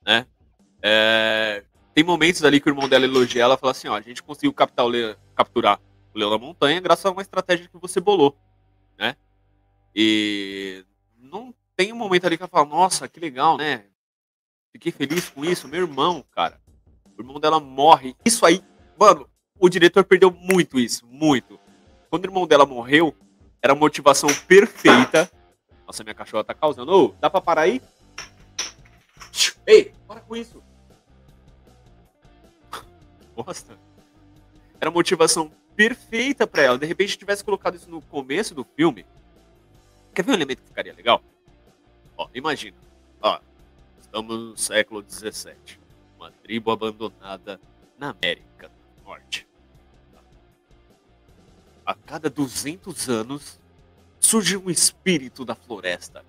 né? 0.02 0.26
É... 0.82 1.64
Tem 1.92 2.02
momentos 2.02 2.42
ali 2.44 2.62
que 2.62 2.68
o 2.68 2.70
irmão 2.70 2.88
dela 2.88 3.04
elogia 3.04 3.42
ela 3.42 3.58
fala 3.58 3.72
assim, 3.72 3.86
ó, 3.86 3.94
a 3.94 4.00
gente 4.00 4.22
conseguiu 4.22 4.54
captar 4.54 4.86
o 4.86 4.88
le... 4.88 5.18
capturar 5.36 5.78
o 6.14 6.18
leão 6.18 6.30
da 6.30 6.38
montanha 6.38 6.80
graças 6.80 7.04
a 7.04 7.10
uma 7.10 7.20
estratégia 7.20 7.68
que 7.68 7.76
você 7.76 8.00
bolou, 8.00 8.34
né? 8.98 9.14
E 9.94 10.82
não 11.18 11.54
tem 11.76 11.92
um 11.92 11.96
momento 11.96 12.24
ali 12.24 12.38
que 12.38 12.42
ela 12.42 12.48
fala, 12.48 12.64
nossa, 12.64 13.06
que 13.06 13.20
legal, 13.20 13.58
né? 13.58 13.84
Fiquei 14.72 14.90
feliz 14.90 15.28
com 15.28 15.44
isso, 15.44 15.68
meu 15.68 15.82
irmão, 15.82 16.24
cara. 16.34 16.58
O 17.18 17.20
irmão 17.20 17.38
dela 17.38 17.60
morre. 17.60 18.16
Isso 18.24 18.46
aí, 18.46 18.64
mano, 18.98 19.28
o 19.58 19.68
diretor 19.68 20.04
perdeu 20.04 20.30
muito 20.30 20.78
isso, 20.78 21.06
muito. 21.06 21.58
Quando 22.10 22.24
o 22.24 22.26
irmão 22.26 22.46
dela 22.46 22.66
morreu, 22.66 23.14
era 23.62 23.72
a 23.72 23.76
motivação 23.76 24.28
perfeita. 24.46 25.30
Nossa, 25.86 26.02
minha 26.02 26.14
cachorra 26.14 26.44
tá 26.44 26.54
causando. 26.54 26.92
Ô, 26.92 27.14
dá 27.20 27.30
pra 27.30 27.40
parar 27.40 27.62
aí? 27.62 27.80
Ei, 29.66 29.92
para 30.06 30.20
com 30.20 30.36
isso. 30.36 30.62
Bosta. 33.34 33.78
Era 34.80 34.90
a 34.90 34.92
motivação 34.92 35.50
perfeita 35.74 36.46
para 36.46 36.62
ela. 36.62 36.78
De 36.78 36.86
repente, 36.86 37.18
tivesse 37.18 37.42
colocado 37.42 37.76
isso 37.76 37.90
no 37.90 38.02
começo 38.02 38.54
do 38.54 38.64
filme. 38.76 39.06
Quer 40.14 40.22
ver 40.24 40.32
um 40.32 40.34
elemento 40.34 40.62
que 40.62 40.68
ficaria 40.68 40.94
legal? 40.94 41.22
Ó, 42.16 42.28
imagina. 42.34 42.76
Ó, 43.20 43.40
estamos 44.00 44.38
no 44.38 44.56
século 44.56 45.04
XVII. 45.08 45.78
Uma 46.16 46.30
tribo 46.30 46.70
abandonada 46.70 47.60
na 47.98 48.10
América 48.10 48.70
Norte. 49.04 49.43
A 51.84 51.94
cada 51.94 52.30
200 52.30 53.08
anos 53.08 53.60
surge 54.18 54.56
um 54.56 54.70
espírito 54.70 55.44
da 55.44 55.54
floresta 55.54 56.24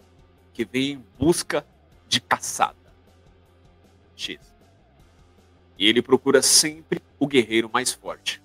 que 0.53 0.65
vem 0.65 0.91
em 0.93 1.05
busca 1.17 1.65
de 2.07 2.19
caçada. 2.19 2.75
X. 4.15 4.39
E 5.77 5.87
ele 5.87 6.01
procura 6.01 6.41
sempre 6.41 7.01
o 7.19 7.27
guerreiro 7.27 7.69
mais 7.71 7.91
forte. 7.91 8.41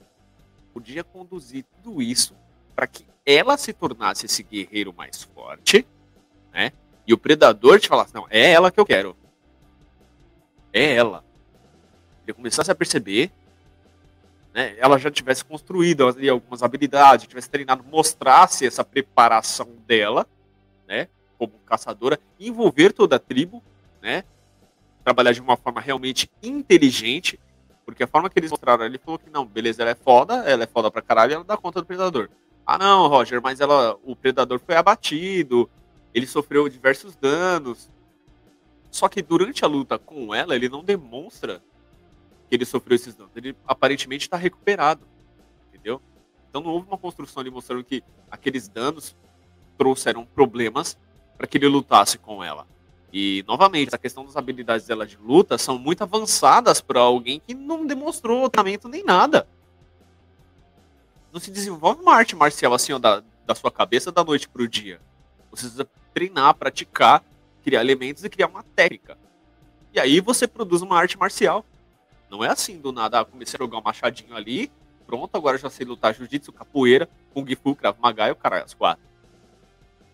Podia 0.73 1.03
conduzir 1.03 1.65
tudo 1.83 2.01
isso 2.01 2.35
para 2.75 2.87
que 2.87 3.05
ela 3.27 3.57
se 3.57 3.73
tornasse 3.73 4.27
esse 4.27 4.43
guerreiro 4.43 4.93
mais 4.93 5.23
forte, 5.23 5.87
né? 6.53 6.73
E 7.07 7.13
o 7.13 7.19
predador 7.19 7.79
te 7.81 7.89
falasse: 7.89 8.15
não, 8.15 8.27
é 8.31 8.51
ela 8.53 8.71
que 8.71 8.79
eu 8.79 8.87
quero. 8.87 9.17
É 10.73 10.95
ela. 10.95 11.25
Ele 12.25 12.35
começasse 12.35 12.71
a 12.71 12.75
perceber 12.75 13.33
né, 14.55 14.75
ela 14.79 14.99
já 14.99 15.11
tivesse 15.11 15.45
construído 15.45 16.09
ali 16.09 16.29
algumas 16.29 16.63
habilidades, 16.63 17.27
tivesse 17.27 17.49
treinado, 17.49 17.85
mostrasse 17.85 18.67
essa 18.67 18.85
preparação 18.85 19.69
dela, 19.87 20.27
né, 20.89 21.09
como 21.39 21.53
caçadora, 21.65 22.19
envolver 22.39 22.93
toda 22.93 23.17
a 23.17 23.19
tribo, 23.19 23.63
né, 24.03 24.25
trabalhar 25.05 25.33
de 25.33 25.41
uma 25.41 25.57
forma 25.57 25.81
realmente 25.81 26.31
inteligente, 26.43 27.39
porque 27.85 28.03
a 28.03 28.07
forma 28.07 28.29
que 28.29 28.39
eles 28.39 28.51
mostraram, 28.51 28.85
ele 28.85 28.99
falou 28.99 29.19
que 29.19 29.31
não, 29.31 29.47
beleza, 29.47 29.83
ela 29.83 29.93
é 29.93 29.95
foda, 29.95 30.35
ela 30.45 30.65
é 30.65 30.67
foda 30.67 30.91
pra 30.91 31.03
caralho 31.03 31.35
ela 31.35 31.45
dá 31.45 31.57
conta 31.57 31.81
do 31.81 31.87
predador. 31.87 32.29
Ah 32.67 32.79
não, 32.79 33.09
Roger, 33.09 33.41
mas 33.43 33.61
ela, 33.61 33.97
o 34.05 34.15
predador 34.15 34.61
foi 34.65 34.77
abatido, 34.77 35.69
ele 36.15 36.27
sofreu 36.27 36.69
diversos 36.69 37.17
danos. 37.17 37.91
Só 38.91 39.09
que 39.09 39.23
durante 39.23 39.65
a 39.65 39.69
luta 39.69 39.99
com 39.99 40.35
ela, 40.35 40.55
ele 40.55 40.69
não 40.69 40.85
demonstra 40.85 41.63
que 42.51 42.57
ele 42.57 42.65
sofreu 42.67 42.97
esses 42.97 43.15
danos. 43.15 43.33
Ele 43.37 43.57
aparentemente 43.65 44.27
está 44.27 44.37
recuperado, 44.37 45.07
entendeu? 45.69 46.03
Então 46.49 46.61
não 46.61 46.73
houve 46.73 46.89
uma 46.89 46.99
construção 46.99 47.41
ali 47.41 47.51
mostrando 47.51 47.85
que 47.85 48.03
aqueles 48.29 48.69
danos 48.69 49.17
trouxeram 49.79 50.27
problemas 50.27 50.99
para 51.39 51.47
que 51.47 51.57
ele 51.57 51.69
lutasse 51.69 52.19
com 52.19 52.43
ela. 52.43 52.67
E, 53.13 53.45
novamente, 53.47 53.95
a 53.95 53.99
questão 53.99 54.25
das 54.25 54.37
habilidades 54.37 54.87
dela 54.87 55.07
de 55.07 55.17
luta 55.17 55.57
são 55.57 55.79
muito 55.79 56.03
avançadas 56.03 56.81
para 56.81 57.01
alguém 57.01 57.41
que 57.45 57.55
não 57.55 57.87
demonstrou 57.87 58.49
treinamento 58.51 58.89
nem 58.89 59.03
nada. 59.03 59.49
Não 61.33 61.41
se 61.41 61.51
desenvolve 61.51 62.03
uma 62.03 62.15
arte 62.15 62.37
marcial 62.37 62.75
assim, 62.75 62.93
ó, 62.93 62.99
da, 62.99 63.23
da 63.47 63.55
sua 63.55 63.71
cabeça 63.71 64.13
da 64.13 64.23
noite 64.23 64.49
para 64.49 64.63
o 64.63 64.69
dia. 64.69 65.01
Você 65.51 65.63
precisa 65.63 65.89
treinar, 66.13 66.55
praticar, 66.55 67.25
criar 67.63 67.81
elementos 67.81 68.25
e 68.25 68.29
criar 68.29 68.49
uma 68.49 68.63
técnica. 68.63 69.17
E 69.93 69.99
aí 69.99 70.21
você 70.21 70.47
produz 70.47 70.83
uma 70.83 70.97
arte 70.97 71.19
marcial. 71.19 71.65
Não 72.31 72.45
é 72.45 72.49
assim 72.49 72.79
do 72.81 72.93
nada, 72.93 73.21
ah, 73.21 73.25
comecei 73.25 73.59
a 73.59 73.63
jogar 73.63 73.79
um 73.79 73.83
machadinho 73.83 74.37
ali, 74.37 74.71
pronto, 75.07 75.35
agora 75.35 75.59
já 75.59 75.69
sei 75.69 75.85
lutar 75.85 76.15
jiu-jitsu, 76.15 76.53
capoeira, 76.53 77.09
kung 77.35 77.47
fu, 77.57 77.75
krav 77.75 77.99
maga 78.01 78.29
e 78.29 78.31
o 78.31 78.37
caralho, 78.37 78.65
as 78.65 78.75
quatro. 78.75 79.03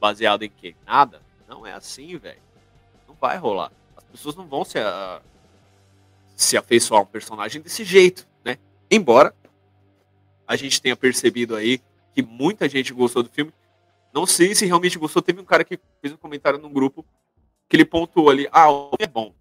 Baseado 0.00 0.42
em 0.42 0.50
quê? 0.50 0.74
Nada. 0.86 1.20
Não 1.46 1.66
é 1.66 1.72
assim, 1.72 2.16
velho 2.16 2.46
vai 3.20 3.36
rolar. 3.36 3.72
As 3.96 4.04
pessoas 4.04 4.36
não 4.36 4.46
vão 4.46 4.64
se, 4.64 4.78
a, 4.78 5.20
se 6.34 6.56
afeiçoar 6.56 7.00
a 7.00 7.04
um 7.04 7.06
personagem 7.06 7.60
desse 7.60 7.84
jeito, 7.84 8.26
né? 8.44 8.58
Embora 8.90 9.34
a 10.46 10.56
gente 10.56 10.80
tenha 10.80 10.96
percebido 10.96 11.56
aí 11.56 11.80
que 12.14 12.22
muita 12.22 12.68
gente 12.68 12.92
gostou 12.92 13.22
do 13.22 13.28
filme. 13.28 13.52
Não 14.12 14.26
sei 14.26 14.54
se 14.54 14.64
realmente 14.64 14.98
gostou. 14.98 15.20
Teve 15.20 15.40
um 15.40 15.44
cara 15.44 15.64
que 15.64 15.78
fez 16.00 16.12
um 16.12 16.16
comentário 16.16 16.58
no 16.58 16.68
grupo 16.68 17.04
que 17.68 17.76
ele 17.76 17.84
pontuou 17.84 18.30
ali: 18.30 18.48
ah, 18.52 18.70
o 18.70 18.92
é 18.98 19.06
bom. 19.06 19.34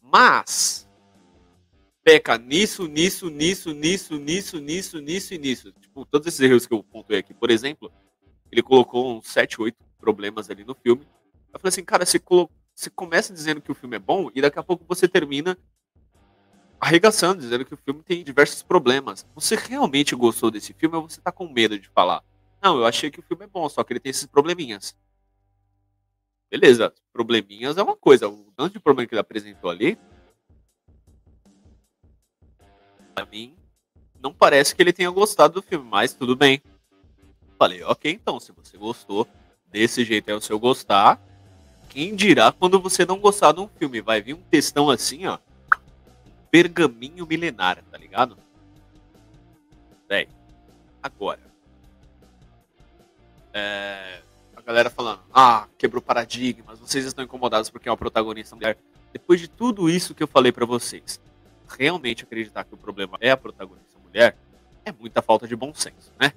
Mas 0.00 0.88
peca 2.02 2.38
nisso, 2.38 2.86
nisso, 2.86 3.28
nisso, 3.30 3.72
nisso, 3.72 4.18
nisso, 4.18 4.60
nisso, 4.60 5.00
nisso 5.00 5.34
e 5.34 5.38
nisso. 5.38 5.72
Tipo, 5.80 6.04
todos 6.06 6.26
esses 6.26 6.40
erros 6.40 6.66
que 6.66 6.74
eu 6.74 6.82
pontuei 6.82 7.18
aqui. 7.18 7.34
Por 7.34 7.50
exemplo, 7.50 7.92
ele 8.50 8.62
colocou 8.62 9.18
uns 9.18 9.28
7, 9.28 9.60
8 9.60 9.76
problemas 9.98 10.50
ali 10.50 10.64
no 10.64 10.74
filme. 10.74 11.06
Eu 11.52 11.60
falei 11.60 11.68
assim, 11.68 11.84
cara, 11.84 12.06
você 12.06 12.18
colocou 12.18 12.60
você 12.80 12.88
começa 12.88 13.30
dizendo 13.32 13.60
que 13.60 13.70
o 13.70 13.74
filme 13.74 13.96
é 13.96 13.98
bom 13.98 14.30
e 14.34 14.40
daqui 14.40 14.58
a 14.58 14.62
pouco 14.62 14.86
você 14.88 15.06
termina 15.06 15.58
arregaçando, 16.80 17.42
dizendo 17.42 17.62
que 17.62 17.74
o 17.74 17.76
filme 17.76 18.02
tem 18.02 18.24
diversos 18.24 18.62
problemas. 18.62 19.26
Você 19.34 19.54
realmente 19.54 20.14
gostou 20.14 20.50
desse 20.50 20.72
filme 20.72 20.96
ou 20.96 21.06
você 21.06 21.20
tá 21.20 21.30
com 21.30 21.46
medo 21.46 21.78
de 21.78 21.90
falar? 21.90 22.24
Não, 22.62 22.78
eu 22.78 22.86
achei 22.86 23.10
que 23.10 23.20
o 23.20 23.22
filme 23.22 23.44
é 23.44 23.46
bom, 23.46 23.68
só 23.68 23.84
que 23.84 23.92
ele 23.92 24.00
tem 24.00 24.08
esses 24.08 24.24
probleminhas. 24.24 24.96
Beleza, 26.50 26.94
probleminhas 27.12 27.76
é 27.76 27.82
uma 27.82 27.96
coisa. 27.96 28.28
O 28.28 28.50
tanto 28.56 28.72
de 28.72 28.80
problema 28.80 29.06
que 29.06 29.14
ele 29.14 29.20
apresentou 29.20 29.68
ali, 29.68 29.98
pra 33.14 33.26
mim, 33.26 33.54
não 34.22 34.32
parece 34.32 34.74
que 34.74 34.82
ele 34.82 34.92
tenha 34.92 35.10
gostado 35.10 35.54
do 35.54 35.62
filme, 35.62 35.86
mas 35.88 36.12
tudo 36.12 36.36
bem. 36.36 36.62
Falei, 37.58 37.82
ok, 37.82 38.10
então, 38.12 38.40
se 38.40 38.52
você 38.52 38.76
gostou, 38.76 39.26
desse 39.70 40.04
jeito 40.04 40.30
é 40.30 40.34
o 40.34 40.40
seu 40.40 40.58
gostar, 40.58 41.20
quem 41.88 42.14
dirá 42.14 42.52
quando 42.52 42.80
você 42.80 43.04
não 43.04 43.18
gostar 43.18 43.52
de 43.52 43.60
um 43.60 43.68
filme? 43.68 44.00
Vai 44.00 44.20
vir 44.20 44.34
um 44.34 44.42
textão 44.42 44.90
assim, 44.90 45.26
ó. 45.26 45.38
Pergaminho 46.50 47.26
milenar, 47.26 47.82
tá 47.90 47.98
ligado? 47.98 48.36
Véi, 50.08 50.28
agora. 51.02 51.40
É, 53.52 54.22
a 54.54 54.60
galera 54.62 54.90
falando, 54.90 55.20
ah, 55.32 55.66
quebrou 55.76 56.00
paradigmas, 56.00 56.78
vocês 56.78 57.04
estão 57.04 57.24
incomodados 57.24 57.70
porque 57.70 57.88
é 57.88 57.92
uma 57.92 57.96
protagonista 57.96 58.54
mulher. 58.54 58.76
Depois 59.12 59.40
de 59.40 59.48
tudo 59.48 59.90
isso 59.90 60.14
que 60.14 60.22
eu 60.22 60.28
falei 60.28 60.52
para 60.52 60.64
vocês, 60.64 61.20
realmente 61.78 62.24
acreditar 62.24 62.64
que 62.64 62.74
o 62.74 62.78
problema 62.78 63.16
é 63.20 63.30
a 63.30 63.36
protagonista 63.36 63.98
mulher 64.04 64.36
é 64.84 64.92
muita 64.92 65.22
falta 65.22 65.46
de 65.46 65.54
bom 65.54 65.72
senso, 65.74 66.12
né? 66.18 66.32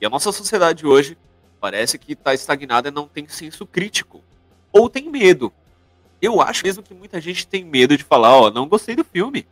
E 0.00 0.06
a 0.06 0.10
nossa 0.10 0.30
sociedade 0.30 0.86
hoje 0.86 1.16
parece 1.60 1.98
que 1.98 2.12
está 2.12 2.34
estagnada 2.34 2.88
e 2.88 2.92
não 2.92 3.08
tem 3.08 3.26
senso 3.26 3.66
crítico 3.66 4.22
ou 4.72 4.90
tem 4.90 5.08
medo. 5.08 5.52
Eu 6.20 6.40
acho 6.40 6.64
mesmo 6.64 6.82
que 6.82 6.94
muita 6.94 7.20
gente 7.20 7.46
tem 7.46 7.64
medo 7.64 7.96
de 7.96 8.04
falar, 8.04 8.36
ó, 8.36 8.50
não 8.50 8.68
gostei 8.68 8.94
do 8.94 9.04
filme. 9.04 9.46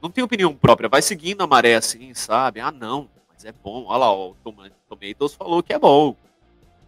Não 0.00 0.10
tem 0.10 0.22
opinião 0.22 0.54
própria, 0.54 0.88
vai 0.88 1.02
seguindo 1.02 1.42
a 1.42 1.46
maré 1.46 1.74
assim, 1.74 2.14
sabe? 2.14 2.60
Ah, 2.60 2.70
não, 2.70 3.08
mas 3.28 3.44
é 3.44 3.52
bom. 3.52 3.84
Olha 3.86 3.98
lá, 3.98 4.12
o 4.12 4.36
Tomatoes 4.88 5.34
falou 5.34 5.62
que 5.62 5.72
é 5.72 5.78
bom. 5.78 6.16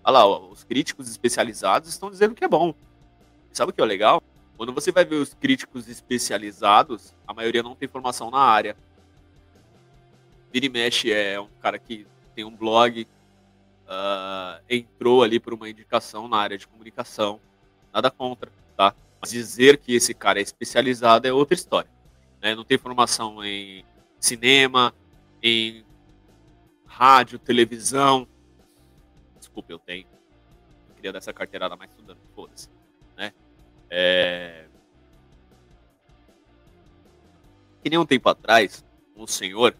Olha 0.03 0.13
lá, 0.13 0.39
os 0.39 0.65
críticos 0.65 1.09
especializados 1.09 1.89
estão 1.89 2.11
dizendo 2.11 2.35
que 2.35 2.45
é 2.45 2.49
bom. 2.49 2.75
E 3.53 3.57
sabe 3.57 3.71
o 3.71 3.75
que 3.75 3.81
é 3.81 3.85
legal? 3.85 4.23
Quando 4.61 4.75
você 4.75 4.93
vai 4.93 5.07
ver 5.07 5.15
os 5.15 5.33
críticos 5.33 5.89
especializados, 5.89 7.15
a 7.27 7.33
maioria 7.33 7.63
não 7.63 7.75
tem 7.75 7.89
formação 7.89 8.31
na 8.31 8.41
área. 8.41 8.77
E 10.53 10.69
mexe 10.69 11.11
é 11.11 11.41
um 11.41 11.49
cara 11.63 11.79
que 11.79 12.07
tem 12.35 12.45
um 12.45 12.55
blog, 12.55 13.09
uh, 13.87 14.63
entrou 14.69 15.23
ali 15.23 15.41
por 15.41 15.55
uma 15.55 15.67
indicação 15.67 16.29
na 16.29 16.37
área 16.37 16.59
de 16.59 16.67
comunicação. 16.67 17.41
Nada 17.91 18.11
contra, 18.11 18.53
tá? 18.77 18.95
Mas 19.19 19.31
dizer 19.31 19.79
que 19.79 19.95
esse 19.95 20.13
cara 20.13 20.41
é 20.41 20.43
especializado 20.43 21.27
é 21.27 21.33
outra 21.33 21.55
história. 21.55 21.91
Né? 22.43 22.55
Não 22.55 22.63
tem 22.63 22.77
formação 22.77 23.43
em 23.43 23.83
cinema, 24.19 24.95
em 25.43 25.83
rádio, 26.85 27.39
televisão. 27.39 28.29
Desculpa, 29.39 29.73
eu 29.73 29.79
tenho. 29.79 30.07
Eu 30.91 30.97
queria 30.97 31.13
dar 31.13 31.19
essa 31.19 31.33
carteirada 31.33 31.77
mais 31.77 31.91
estudando, 31.93 32.19
foda-se. 32.35 32.69
Né? 33.17 33.33
É... 33.89 34.30
Que 37.83 37.91
nem 37.91 37.99
um 37.99 38.07
tempo 38.07 38.29
atrás, 38.29 38.85
um 39.17 39.27
senhor 39.27 39.75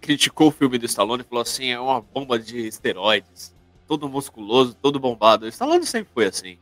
criticou 0.00 0.48
o 0.48 0.50
filme 0.50 0.78
do 0.78 0.86
Stallone 0.86 1.22
e 1.22 1.24
falou 1.24 1.42
assim: 1.42 1.68
é 1.68 1.80
uma 1.80 2.00
bomba 2.00 2.38
de 2.38 2.66
esteroides. 2.66 3.54
Todo 3.86 4.08
musculoso, 4.08 4.74
todo 4.74 5.00
bombado. 5.00 5.44
O 5.44 5.48
Stallone 5.48 5.86
sempre 5.86 6.12
foi 6.12 6.26
assim. 6.26 6.58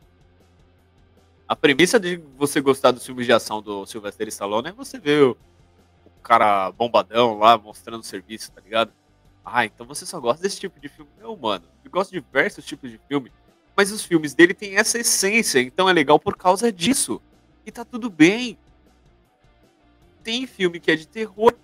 A 1.47 1.57
premissa 1.57 1.99
de 1.99 2.17
você 2.37 2.61
gostar 2.61 2.91
dos 2.91 3.05
filmes 3.05 3.27
de 3.27 3.33
ação 3.33 3.63
do 3.63 3.87
Sylvester 3.87 4.29
Stallone 4.29 4.69
é 4.69 4.73
você 4.73 4.99
ver 4.99 5.23
o, 5.25 5.31
o 6.05 6.11
cara 6.23 6.71
bombadão 6.73 7.39
lá 7.39 7.57
mostrando 7.57 8.03
serviço, 8.03 8.53
tá 8.53 8.61
ligado? 8.61 8.93
Ah, 9.45 9.65
então 9.65 9.87
você 9.87 10.05
só 10.05 10.21
gosta 10.21 10.43
desse 10.43 10.61
tipo 10.61 10.79
de 10.79 10.89
filme. 10.89 11.11
Não, 11.19 11.35
mano. 11.37 11.65
Eu 11.83 11.91
gosto 11.91 12.11
de 12.11 12.21
diversos 12.21 12.65
tipos 12.67 12.91
de 12.91 13.01
filme. 13.09 13.33
Mas 13.75 13.91
os 13.91 14.05
filmes 14.05 14.35
dele 14.35 14.53
têm 14.53 14.77
essa 14.77 14.99
essência, 14.99 15.61
então 15.61 15.89
é 15.89 15.93
legal 15.93 16.19
por 16.19 16.37
causa 16.37 16.71
disso. 16.71 17.23
E 17.65 17.71
tá 17.71 17.85
tudo 17.85 18.11
bem. 18.11 18.59
Tem 20.29 20.47
filme 20.47 20.79
que 20.79 20.91
é 20.91 20.95
de 20.95 21.09
terror, 21.09 21.55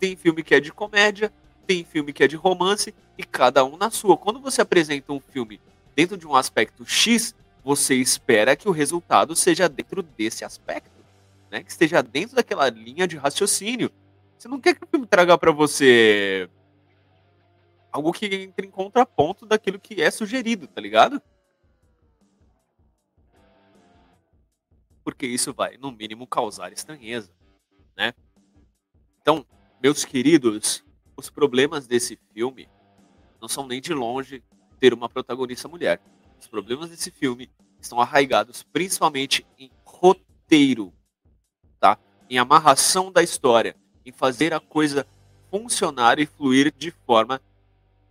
tem 0.00 0.16
filme 0.16 0.42
que 0.42 0.54
é 0.54 0.58
de 0.58 0.72
comédia, 0.72 1.30
tem 1.66 1.84
filme 1.84 2.10
que 2.10 2.24
é 2.24 2.26
de 2.26 2.36
romance 2.36 2.94
e 3.18 3.22
cada 3.22 3.62
um 3.66 3.76
na 3.76 3.90
sua. 3.90 4.16
Quando 4.16 4.40
você 4.40 4.62
apresenta 4.62 5.12
um 5.12 5.20
filme 5.20 5.60
dentro 5.94 6.16
de 6.16 6.26
um 6.26 6.34
aspecto 6.34 6.86
X, 6.86 7.34
você 7.62 7.94
espera 7.96 8.56
que 8.56 8.66
o 8.66 8.72
resultado 8.72 9.36
seja 9.36 9.68
dentro 9.68 10.02
desse 10.02 10.42
aspecto, 10.42 11.04
né? 11.50 11.62
Que 11.62 11.70
esteja 11.70 12.02
dentro 12.02 12.36
daquela 12.36 12.70
linha 12.70 13.06
de 13.06 13.18
raciocínio. 13.18 13.90
Você 14.38 14.48
não 14.48 14.58
quer 14.58 14.74
que 14.74 14.84
o 14.84 14.88
filme 14.88 15.06
traga 15.06 15.36
para 15.36 15.52
você 15.52 16.48
algo 17.92 18.10
que 18.10 18.24
entre 18.24 18.66
em 18.66 18.70
contraponto 18.70 19.44
daquilo 19.44 19.78
que 19.78 20.00
é 20.00 20.10
sugerido, 20.10 20.66
tá 20.66 20.80
ligado? 20.80 21.20
Porque 25.04 25.26
isso 25.26 25.52
vai, 25.52 25.76
no 25.76 25.92
mínimo, 25.92 26.26
causar 26.26 26.72
estranheza, 26.72 27.30
né? 27.96 28.14
Então, 29.20 29.46
meus 29.82 30.04
queridos, 30.04 30.84
os 31.16 31.30
problemas 31.30 31.86
desse 31.86 32.18
filme 32.32 32.68
não 33.40 33.48
são 33.48 33.66
nem 33.66 33.80
de 33.80 33.92
longe 33.92 34.42
ter 34.78 34.92
uma 34.92 35.08
protagonista 35.08 35.68
mulher. 35.68 36.00
Os 36.40 36.46
problemas 36.46 36.90
desse 36.90 37.10
filme 37.10 37.50
estão 37.80 38.00
arraigados 38.00 38.62
principalmente 38.62 39.46
em 39.58 39.70
roteiro, 39.84 40.92
tá? 41.78 41.98
Em 42.28 42.38
amarração 42.38 43.12
da 43.12 43.22
história, 43.22 43.76
em 44.04 44.12
fazer 44.12 44.52
a 44.52 44.60
coisa 44.60 45.06
funcionar 45.50 46.18
e 46.18 46.26
fluir 46.26 46.72
de 46.76 46.90
forma 46.90 47.40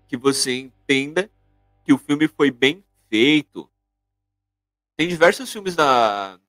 que 0.07 0.15
você 0.15 0.55
entenda 0.57 1.29
que 1.83 1.91
o 1.91 1.97
filme 1.97 2.27
foi 2.27 2.49
bem 2.51 2.83
feito. 3.09 3.69
Tem 4.95 5.07
diversos 5.07 5.51
filmes 5.51 5.75
da, 5.75 6.39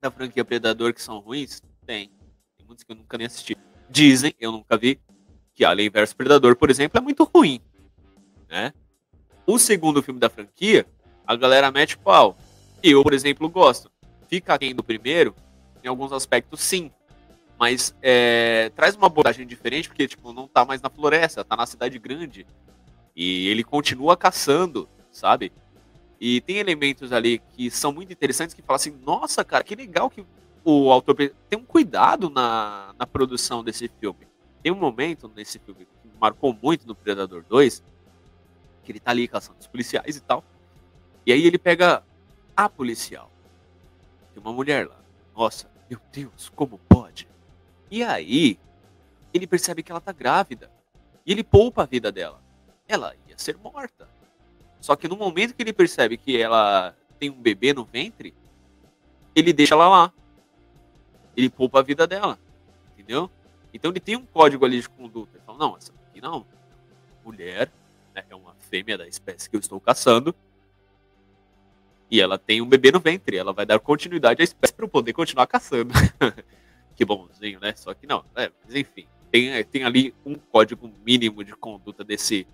da 0.00 0.10
franquia 0.10 0.44
Predador 0.44 0.92
que 0.92 1.02
são 1.02 1.18
ruins? 1.18 1.62
Tem. 1.86 2.10
Que 2.76 2.92
eu 2.92 2.96
nunca 2.96 3.18
nem 3.18 3.26
assisti. 3.26 3.56
Dizem, 3.88 4.34
eu 4.40 4.52
nunca 4.52 4.76
vi, 4.76 5.00
que 5.54 5.64
Alien 5.64 5.90
vs 5.90 6.12
Predador, 6.12 6.56
por 6.56 6.70
exemplo, 6.70 6.98
é 6.98 7.00
muito 7.00 7.24
ruim. 7.24 7.60
Né? 8.48 8.72
O 9.46 9.58
segundo 9.58 10.02
filme 10.02 10.18
da 10.18 10.30
franquia, 10.30 10.86
a 11.26 11.36
galera 11.36 11.70
mete 11.70 11.98
pau. 11.98 12.36
Eu, 12.82 13.02
por 13.02 13.12
exemplo, 13.12 13.48
gosto. 13.48 13.90
Fica 14.28 14.58
quem 14.58 14.74
do 14.74 14.82
primeiro? 14.82 15.34
Em 15.84 15.88
alguns 15.88 16.12
aspectos, 16.12 16.60
sim. 16.60 16.90
Mas 17.58 17.94
é, 18.02 18.72
traz 18.74 18.96
uma 18.96 19.06
abordagem 19.06 19.46
diferente, 19.46 19.88
porque 19.88 20.08
tipo, 20.08 20.32
não 20.32 20.48
tá 20.48 20.64
mais 20.64 20.80
na 20.80 20.90
floresta, 20.90 21.44
tá 21.44 21.56
na 21.56 21.66
cidade 21.66 21.98
grande. 21.98 22.46
E 23.14 23.46
ele 23.48 23.62
continua 23.62 24.16
caçando, 24.16 24.88
sabe? 25.10 25.52
E 26.20 26.40
tem 26.40 26.58
elementos 26.58 27.12
ali 27.12 27.40
que 27.50 27.70
são 27.70 27.92
muito 27.92 28.12
interessantes 28.12 28.54
que 28.54 28.62
falam 28.62 28.76
assim, 28.76 28.96
nossa, 29.04 29.44
cara, 29.44 29.62
que 29.62 29.74
legal 29.74 30.08
que 30.08 30.24
o 30.64 30.90
autor 30.90 31.14
tem 31.16 31.58
um 31.58 31.64
cuidado 31.64 32.30
na, 32.30 32.94
na 32.98 33.06
produção 33.06 33.62
desse 33.64 33.88
filme. 33.88 34.26
Tem 34.62 34.70
um 34.70 34.76
momento 34.76 35.30
nesse 35.34 35.58
filme 35.58 35.84
que 35.84 36.08
marcou 36.20 36.56
muito 36.60 36.86
no 36.86 36.94
Predador 36.94 37.44
2, 37.48 37.82
que 38.84 38.92
ele 38.92 39.00
tá 39.00 39.10
ali 39.10 39.26
caçando 39.26 39.58
os 39.58 39.66
policiais 39.66 40.16
e 40.16 40.20
tal. 40.20 40.44
E 41.26 41.32
aí 41.32 41.44
ele 41.44 41.58
pega 41.58 42.02
a 42.56 42.68
policial. 42.68 43.30
Tem 44.32 44.42
uma 44.42 44.52
mulher 44.52 44.88
lá. 44.88 45.00
Nossa, 45.36 45.68
meu 45.90 46.00
Deus, 46.12 46.50
como 46.54 46.78
pode? 46.88 47.28
E 47.90 48.02
aí, 48.02 48.58
ele 49.34 49.46
percebe 49.46 49.82
que 49.82 49.90
ela 49.90 50.00
tá 50.00 50.12
grávida. 50.12 50.70
E 51.26 51.32
ele 51.32 51.44
poupa 51.44 51.82
a 51.82 51.86
vida 51.86 52.10
dela. 52.10 52.40
Ela 52.88 53.14
ia 53.28 53.36
ser 53.36 53.56
morta. 53.56 54.08
Só 54.80 54.96
que 54.96 55.08
no 55.08 55.16
momento 55.16 55.54
que 55.54 55.62
ele 55.62 55.72
percebe 55.72 56.16
que 56.16 56.36
ela 56.36 56.94
tem 57.18 57.30
um 57.30 57.40
bebê 57.40 57.72
no 57.72 57.84
ventre, 57.84 58.34
ele 59.34 59.52
deixa 59.52 59.74
ela 59.74 59.88
lá. 59.88 60.12
Ele 61.36 61.48
poupa 61.48 61.80
a 61.80 61.82
vida 61.82 62.06
dela. 62.06 62.38
Entendeu? 62.92 63.30
Então 63.72 63.90
ele 63.90 64.00
tem 64.00 64.16
um 64.16 64.26
código 64.26 64.64
ali 64.64 64.80
de 64.80 64.88
conduta. 64.88 65.36
Ele 65.36 65.44
fala, 65.44 65.58
não, 65.58 65.76
essa 65.76 65.92
aqui 66.10 66.20
não. 66.20 66.46
Mulher, 67.24 67.70
né, 68.14 68.24
é 68.28 68.34
uma 68.34 68.54
fêmea 68.70 68.98
da 68.98 69.06
espécie 69.06 69.48
que 69.48 69.56
eu 69.56 69.60
estou 69.60 69.80
caçando. 69.80 70.34
E 72.10 72.20
ela 72.20 72.38
tem 72.38 72.60
um 72.60 72.68
bebê 72.68 72.92
no 72.92 73.00
ventre. 73.00 73.36
Ela 73.36 73.52
vai 73.52 73.64
dar 73.64 73.78
continuidade 73.78 74.42
à 74.42 74.44
espécie 74.44 74.74
para 74.74 74.84
eu 74.84 74.88
poder 74.88 75.12
continuar 75.14 75.46
caçando. 75.46 75.94
que 76.94 77.04
bonzinho, 77.04 77.58
né? 77.58 77.74
Só 77.74 77.94
que 77.94 78.06
não. 78.06 78.24
É, 78.36 78.50
mas 78.64 78.74
enfim, 78.74 79.06
tem, 79.30 79.64
tem 79.64 79.84
ali 79.84 80.14
um 80.26 80.34
código 80.34 80.92
mínimo 81.04 81.42
de 81.42 81.56
conduta 81.56 82.04
desse 82.04 82.46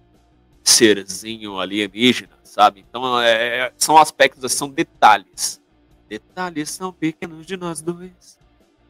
serzinho 0.62 1.58
alienígena, 1.58 2.38
sabe? 2.44 2.84
Então 2.88 3.20
é, 3.20 3.72
são 3.76 3.96
aspectos, 3.96 4.52
são 4.52 4.68
detalhes. 4.68 5.60
Detalhes 6.08 6.70
são 6.70 6.92
pequenos 6.92 7.44
de 7.44 7.56
nós 7.56 7.82
dois. 7.82 8.37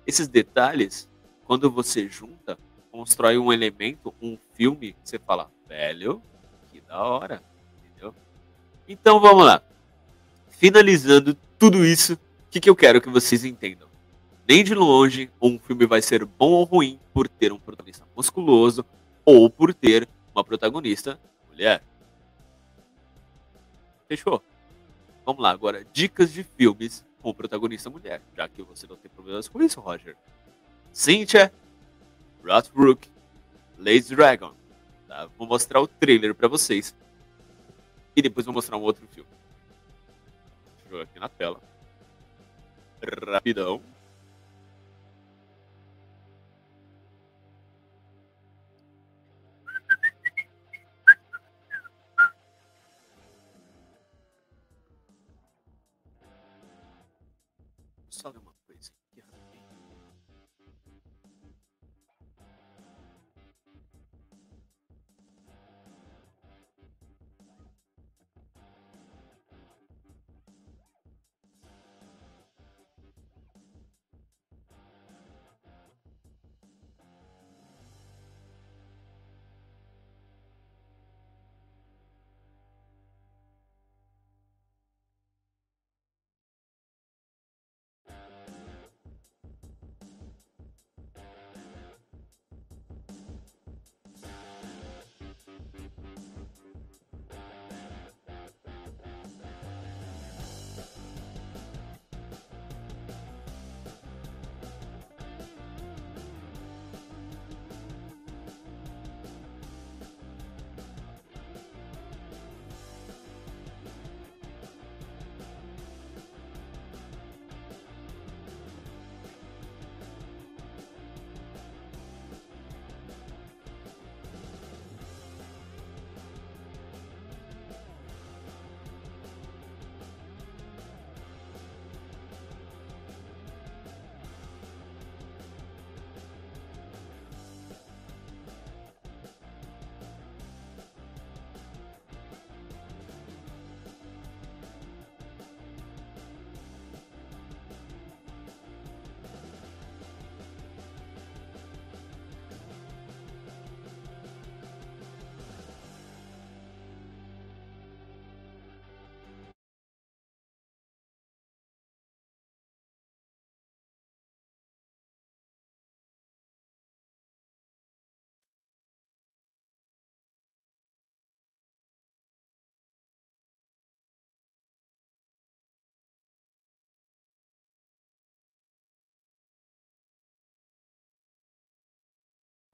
Esses 0.09 0.27
detalhes, 0.27 1.07
quando 1.45 1.71
você 1.71 2.09
junta, 2.09 2.59
constrói 2.91 3.37
um 3.37 3.53
elemento, 3.53 4.15
um 4.23 4.39
filme, 4.55 4.97
você 5.05 5.19
fala, 5.19 5.51
velho, 5.69 6.23
que 6.73 6.81
da 6.81 7.03
hora, 7.05 7.43
entendeu? 7.85 8.15
Então 8.89 9.21
vamos 9.21 9.45
lá. 9.45 9.63
Finalizando 10.49 11.35
tudo 11.59 11.85
isso, 11.85 12.15
o 12.15 12.19
que, 12.51 12.59
que 12.59 12.71
eu 12.71 12.75
quero 12.75 13.03
que 13.03 13.11
vocês 13.11 13.45
entendam? 13.45 13.87
Nem 14.49 14.65
de 14.65 14.75
longe 14.75 15.31
um 15.43 15.59
filme 15.59 15.85
vai 15.85 16.01
ser 16.01 16.25
bom 16.25 16.53
ou 16.53 16.65
ruim 16.65 16.99
por 17.13 17.29
ter 17.29 17.53
um 17.53 17.59
protagonista 17.59 18.07
musculoso 18.17 18.87
ou 19.27 19.51
por 19.51 19.75
ter 19.75 20.09
uma 20.35 20.43
protagonista 20.43 21.21
mulher. 21.51 21.83
Fechou? 24.09 24.43
Vamos 25.27 25.43
lá, 25.43 25.51
agora, 25.51 25.87
dicas 25.93 26.33
de 26.33 26.43
filmes 26.43 27.05
com 27.21 27.35
protagonista 27.35 27.91
mulher, 27.91 28.23
já 28.37 28.49
que 28.49 28.63
você 28.63 28.87
não 28.87 28.97
tem 28.97 29.11
problemas 29.11 29.49
com 29.49 29.63
isso, 29.63 29.81
Roger. 29.81 30.17
Cynthia, 30.93 31.53
Rothbrook, 32.45 33.09
Lazy 33.79 34.15
Dragon. 34.15 34.55
Tá? 35.07 35.27
Vou 35.37 35.47
mostrar 35.47 35.81
o 35.81 35.89
trailer 35.89 36.35
para 36.35 36.49
vocês. 36.49 36.95
E 38.15 38.23
depois 38.23 38.47
vou 38.47 38.55
mostrar 38.55 38.77
um 38.77 38.83
outro 38.83 39.07
filme. 39.09 39.29
Deixa 40.77 40.87
eu 40.87 40.91
jogar 40.91 41.03
aqui 41.05 41.21
na 41.21 41.29
tela. 41.29 41.61
Rapidão. 43.33 43.81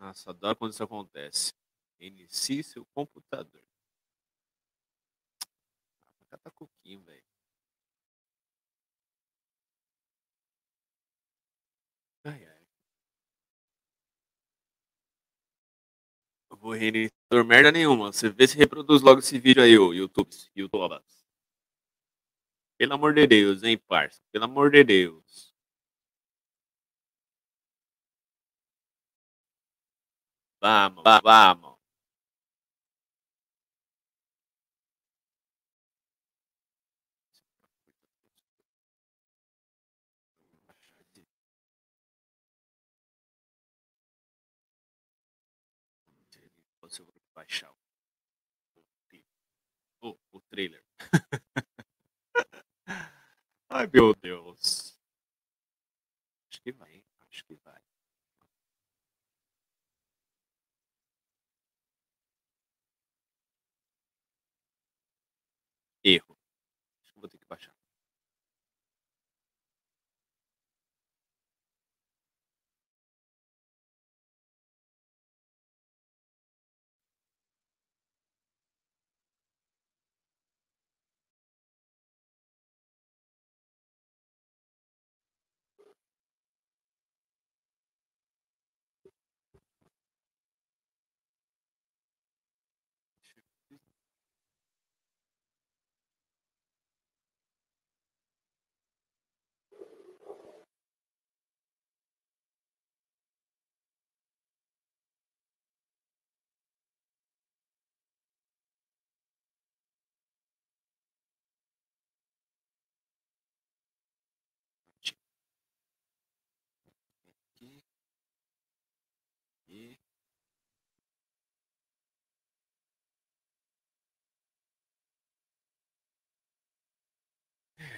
Nossa, 0.05 0.31
adoro 0.31 0.55
quando 0.57 0.73
isso 0.73 0.85
acontece. 0.85 1.55
Inicie 1.99 2.63
seu 2.63 2.85
computador. 2.95 3.63
Ah, 6.31 6.37
tá 6.37 6.51
coquinho, 6.51 7.01
velho. 7.01 7.25
Ai, 12.25 12.45
ai. 12.45 12.67
Eu 16.51 16.57
vou 16.59 16.73
reiniciar 16.73 17.11
merda 17.47 17.73
nenhuma. 17.73 18.13
Você 18.13 18.29
vê 18.29 18.47
se 18.47 18.59
reproduz 18.59 19.01
logo 19.01 19.21
esse 19.21 19.39
vídeo 19.39 19.63
aí, 19.63 19.79
o 19.79 19.95
YouTube. 19.95 20.29
YouTube. 20.55 21.03
Pelo 22.77 22.93
amor 22.93 23.15
de 23.15 23.27
Deus, 23.27 23.63
hein, 23.63 23.79
parça? 23.79 24.21
Pelo 24.31 24.45
amor 24.45 24.71
de 24.71 24.85
Deus. 24.85 25.54
Vamos, 30.65 31.05
vamos. 31.05 31.23
vamos. 31.23 31.75
baixar 47.35 47.71
o, 50.01 50.17
o 50.33 50.41
trailer. 50.49 50.83
Ai, 53.69 53.87
meu 53.93 54.15
Deus. 54.15 54.84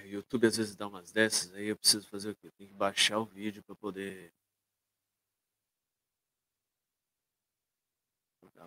O 0.07 0.11
YouTube 0.15 0.47
às 0.47 0.57
vezes 0.57 0.75
dá 0.75 0.87
umas 0.87 1.11
dessas, 1.11 1.53
aí 1.53 1.67
eu 1.67 1.77
preciso 1.77 2.07
fazer 2.09 2.31
o 2.31 2.35
quê? 2.35 2.47
Eu 2.47 2.51
tenho 2.53 2.69
que 2.69 2.75
baixar 2.75 3.19
o 3.19 3.25
vídeo 3.25 3.63
para 3.63 3.75
poder 3.75 4.33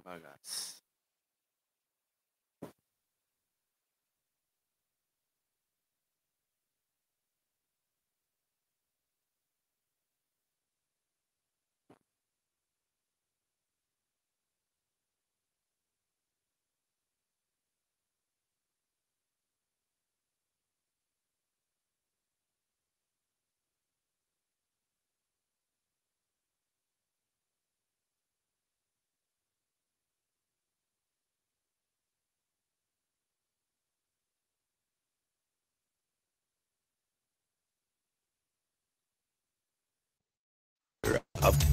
bagaço. 0.00 0.80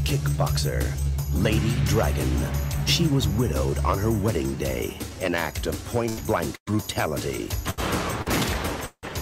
Kickboxer, 0.08 0.90
Lady 1.34 1.74
Dragon. 1.84 2.32
She 2.86 3.08
was 3.08 3.28
widowed 3.28 3.78
on 3.80 4.00
her 4.00 4.10
wedding 4.10 4.56
day, 4.56 4.98
an 5.20 5.36
act 5.36 5.68
of 5.68 5.76
point-blank 5.88 6.56
brutality. 6.66 7.50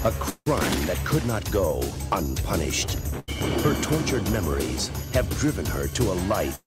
A 0.04 0.12
crime 0.12 0.86
that 0.86 1.02
could 1.04 1.26
not 1.26 1.50
go 1.50 1.82
unpunished. 2.12 3.00
Her 3.64 3.74
tortured 3.82 4.30
memories 4.30 4.92
have 5.12 5.28
driven 5.40 5.66
her 5.66 5.88
to 5.88 6.04
a 6.04 6.16
life 6.30 6.62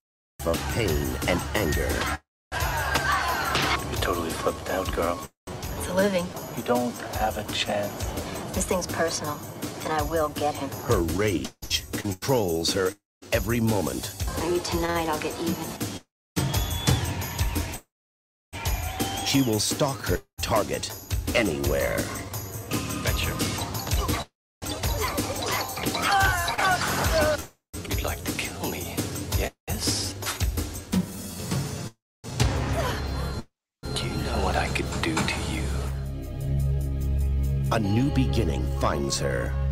of 0.45 0.61
pain 0.75 1.09
and 1.29 1.41
anger. 1.55 1.89
You're 2.51 4.01
totally 4.01 4.31
flipped 4.31 4.69
out, 4.71 4.91
girl. 4.97 5.29
It's 5.47 5.89
a 5.91 5.95
living. 5.95 6.27
You 6.57 6.65
don't 6.65 6.99
have 7.21 7.39
a 7.39 7.45
chance. 7.53 8.05
This 8.53 8.65
thing's 8.65 8.89
personal, 8.89 9.39
and 9.85 9.93
I 9.93 10.03
will 10.03 10.31
get 10.31 10.57
him. 10.57 10.71
Her 10.87 11.03
rage 11.15 11.85
controls 11.93 12.73
her 12.73 12.95
every 13.39 13.61
moment. 13.61 14.11
Maybe 14.41 14.59
tonight 14.65 15.09
I'll 15.09 15.21
get 15.21 15.33
even. 15.41 15.55
She 19.27 19.43
will 19.43 19.61
stalk 19.61 20.01
her 20.07 20.19
target 20.43 20.91
anywhere. 21.37 21.99
Betcha. 23.05 23.33
You'd 27.89 28.03
like 28.03 28.25
to 28.25 28.33
kill 28.33 28.71
me, 28.71 28.97
yes? 29.39 30.17
Do 33.95 34.03
you 34.05 34.17
know 34.27 34.43
what 34.43 34.57
I 34.57 34.67
could 34.67 34.91
do 35.01 35.15
to 35.15 35.39
you? 35.55 35.63
A 37.71 37.79
new 37.79 38.11
beginning 38.11 38.67
finds 38.81 39.21
her. 39.21 39.68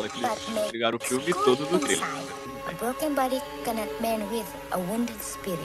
Fala 0.00 0.08
que 0.08 0.20
but 0.22 0.48
make 0.54 0.72
ligaram 0.72 0.96
o 0.96 1.04
filme 1.04 1.32
todo 1.32 1.70
no 1.70 1.78
trailer. 1.78 2.06
A 2.68 2.74
broken 2.74 3.14
body 3.14 3.40
cannot 3.64 3.88
mend 4.00 4.30
with 4.30 4.46
a 4.72 4.78
wounded 4.78 5.20
spirit. 5.20 5.60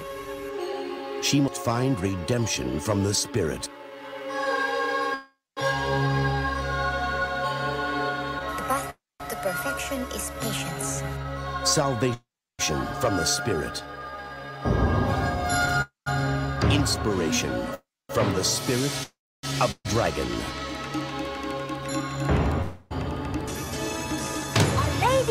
She 1.22 1.40
must 1.40 1.58
find 1.58 1.98
redemption 2.02 2.80
from 2.82 3.04
the 3.04 3.14
spirit. 3.14 3.70
The 8.46 8.64
path 8.68 8.96
to 9.30 9.36
perfection 9.38 10.02
is 10.14 10.32
patience. 10.42 11.04
Salvation 11.64 12.20
from 13.00 13.16
the 13.18 13.26
spirit. 13.26 13.84
Inspiration 16.72 17.52
from 18.10 18.34
the 18.34 18.44
spirit 18.44 18.92
of 19.62 19.78
dragon. 19.86 20.28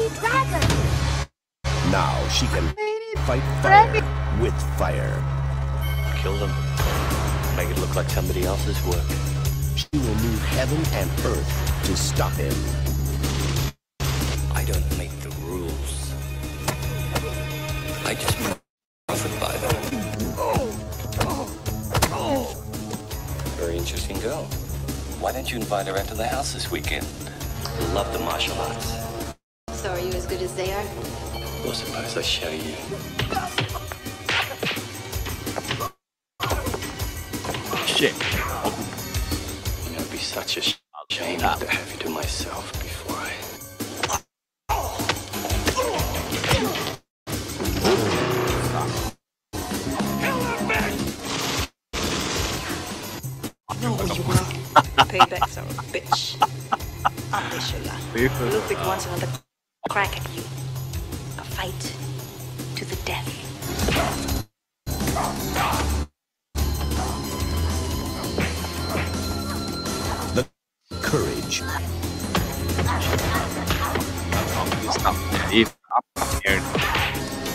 Lady 0.05 0.15
dragon! 0.21 0.61
Now 1.91 2.29
she 2.29 2.47
can 2.47 2.75
fight 3.27 3.43
fire 3.63 3.93
with 4.41 4.55
fire. 4.79 5.23
Kill 6.19 6.37
them. 6.37 6.51
Make 7.57 7.71
it 7.71 7.79
look 7.79 7.95
like 7.95 8.09
somebody 8.09 8.45
else's 8.45 8.83
work. 8.87 9.05
She 9.77 9.87
will 9.93 10.15
move 10.17 10.43
heaven 10.47 10.79
and 10.95 11.11
earth 11.25 11.83
to 11.85 11.97
stop 11.97 12.33
him. 12.33 12.55
I 14.55 14.65
don't 14.65 14.99
make 14.99 15.13
the 15.21 15.31
rules. 15.47 16.13
I 18.05 18.15
just 18.15 18.37
profit 19.09 19.41
by 19.41 19.57
them. 19.57 19.71
Very 23.57 23.79
interesting 23.79 24.19
girl. 24.21 24.45
Why 25.21 25.33
don't 25.33 25.51
you 25.51 25.59
invite 25.59 25.87
her 25.87 25.97
out 25.97 26.07
to 26.09 26.15
the 26.15 26.27
house 26.27 26.53
this 26.53 26.71
weekend? 26.71 27.07
Love 27.95 28.13
the 28.13 28.19
martial 28.19 28.59
arts 28.61 29.04
they 30.57 30.73
are. 30.73 30.85
We're 31.65 31.75
supposed 31.75 32.15
to 32.15 32.23
show 32.23 32.51
you. 32.51 33.54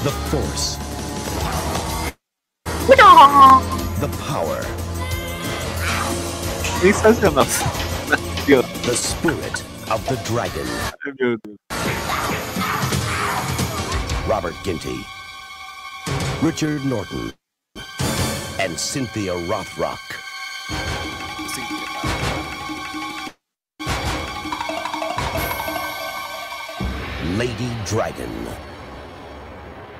The 0.03 0.11
force. 0.29 0.77
The 3.99 4.07
power. 4.25 4.61
The 8.85 8.95
spirit 8.95 9.63
of 9.91 10.07
the 10.07 10.15
dragon. 10.25 10.67
Robert 14.29 14.55
Ginty. 14.63 15.05
Richard 16.41 16.85
Norton. 16.85 17.33
And 18.59 18.79
Cynthia 18.79 19.33
Rothrock. 19.33 19.99
Lady 27.39 27.69
Dragon. 27.89 28.27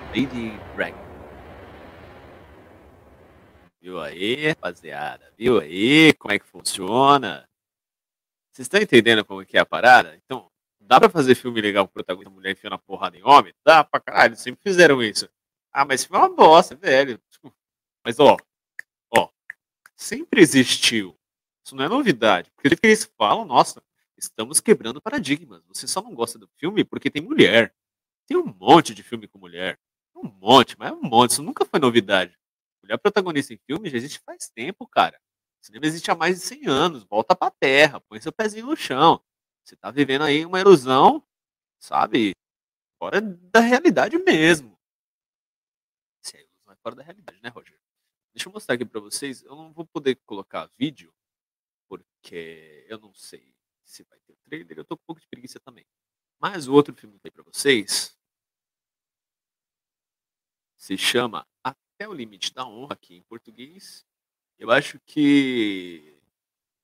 Lady 0.09 0.59
Dragon. 0.75 0.99
Viu 3.79 4.01
aí, 4.01 4.49
rapaziada? 4.49 5.33
Viu 5.37 5.57
aí 5.57 6.11
como 6.15 6.33
é 6.33 6.39
que 6.39 6.45
funciona? 6.45 7.47
Vocês 8.51 8.65
estão 8.65 8.81
entendendo 8.81 9.23
como 9.23 9.45
que 9.45 9.55
é 9.55 9.61
a 9.61 9.65
parada? 9.65 10.17
Então, 10.17 10.51
dá 10.81 10.99
pra 10.99 11.09
fazer 11.09 11.33
filme 11.33 11.61
legal 11.61 11.87
com 11.87 11.91
o 11.91 11.93
protagonista 11.93 12.29
mulher 12.29 12.51
enfiando 12.51 12.73
a 12.73 12.77
porrada 12.77 13.15
em 13.15 13.23
homem? 13.23 13.53
Dá 13.65 13.85
pra 13.85 14.01
caralho, 14.01 14.35
sempre 14.35 14.61
fizeram 14.61 15.01
isso. 15.01 15.29
Ah, 15.71 15.85
mas 15.85 16.03
filme 16.03 16.21
é 16.21 16.27
uma 16.27 16.35
bosta, 16.35 16.75
velho. 16.75 17.21
Mas, 18.05 18.19
ó, 18.19 18.35
ó, 19.15 19.29
sempre 19.95 20.41
existiu. 20.41 21.17
Isso 21.63 21.73
não 21.73 21.85
é 21.85 21.87
novidade. 21.87 22.51
Porque 22.51 22.67
do 22.67 22.75
que 22.75 22.85
eles 22.85 23.09
falam, 23.17 23.45
nossa, 23.45 23.81
estamos 24.19 24.59
quebrando 24.59 25.01
paradigmas. 25.01 25.63
Você 25.67 25.87
só 25.87 26.01
não 26.01 26.13
gosta 26.13 26.37
do 26.37 26.47
filme 26.57 26.83
porque 26.83 27.09
tem 27.09 27.21
mulher. 27.21 27.73
Tem 28.27 28.37
um 28.37 28.45
monte 28.45 28.93
de 28.93 29.01
filme 29.01 29.27
com 29.27 29.39
mulher. 29.39 29.79
Um 30.15 30.27
monte, 30.27 30.77
mas 30.77 30.91
é 30.91 30.93
um 30.93 31.01
monte. 31.01 31.31
Isso 31.31 31.43
nunca 31.43 31.65
foi 31.65 31.79
novidade. 31.79 32.37
Mulher 32.83 32.97
protagonista 32.97 33.53
em 33.53 33.57
filme 33.57 33.89
já 33.89 33.97
existe 33.97 34.19
faz 34.19 34.49
tempo, 34.49 34.87
cara. 34.87 35.19
O 35.61 35.65
cinema 35.65 35.85
existe 35.85 36.11
há 36.11 36.15
mais 36.15 36.39
de 36.39 36.45
100 36.45 36.67
anos. 36.67 37.03
Volta 37.05 37.35
pra 37.35 37.51
terra, 37.51 37.99
põe 38.01 38.21
seu 38.21 38.31
pezinho 38.31 38.67
no 38.67 38.75
chão. 38.75 39.23
Você 39.63 39.75
tá 39.75 39.91
vivendo 39.91 40.23
aí 40.23 40.45
uma 40.45 40.59
ilusão, 40.59 41.23
sabe? 41.79 42.33
Fora 42.97 43.21
da 43.21 43.59
realidade 43.59 44.17
mesmo. 44.17 44.77
Se 46.21 46.37
é 46.37 46.41
ilusão 46.41 46.73
é 46.73 46.75
fora 46.77 46.95
da 46.95 47.03
realidade, 47.03 47.39
né, 47.41 47.49
Roger? 47.49 47.79
Deixa 48.33 48.49
eu 48.49 48.53
mostrar 48.53 48.75
aqui 48.75 48.85
pra 48.85 49.01
vocês. 49.01 49.43
Eu 49.43 49.55
não 49.55 49.71
vou 49.73 49.85
poder 49.85 50.15
colocar 50.25 50.69
vídeo, 50.77 51.13
porque 51.87 52.85
eu 52.87 52.99
não 52.99 53.13
sei 53.13 53.53
se 53.89 54.03
vai 54.03 54.19
ter 54.19 54.35
trailer. 54.45 54.77
Eu 54.77 54.85
tô 54.85 54.95
com 54.95 55.03
um 55.03 55.05
pouco 55.07 55.21
de 55.21 55.27
preguiça 55.27 55.59
também. 55.59 55.85
Mas 56.39 56.67
o 56.67 56.73
outro 56.73 56.95
filme 56.95 57.15
que 57.15 57.21
tem 57.21 57.31
pra 57.31 57.43
vocês 57.43 58.17
se 60.77 60.97
chama 60.97 61.45
Até 61.63 62.07
o 62.07 62.13
Limite 62.13 62.53
da 62.53 62.65
Honra, 62.65 62.93
aqui 62.93 63.15
em 63.15 63.23
português. 63.23 64.05
Eu 64.57 64.71
acho 64.71 64.99
que 65.01 66.17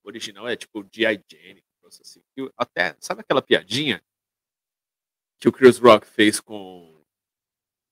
o 0.04 0.08
original 0.08 0.48
é 0.48 0.56
tipo 0.58 0.86
G.I. 0.92 1.24
Jane, 1.30 1.64
assim. 1.84 2.24
Eu 2.36 2.52
Até, 2.58 2.98
sabe 3.00 3.22
aquela 3.22 3.42
piadinha 3.42 4.04
que 5.40 5.48
o 5.48 5.52
Chris 5.52 5.78
Rock 5.78 6.08
fez 6.08 6.40
com 6.40 7.04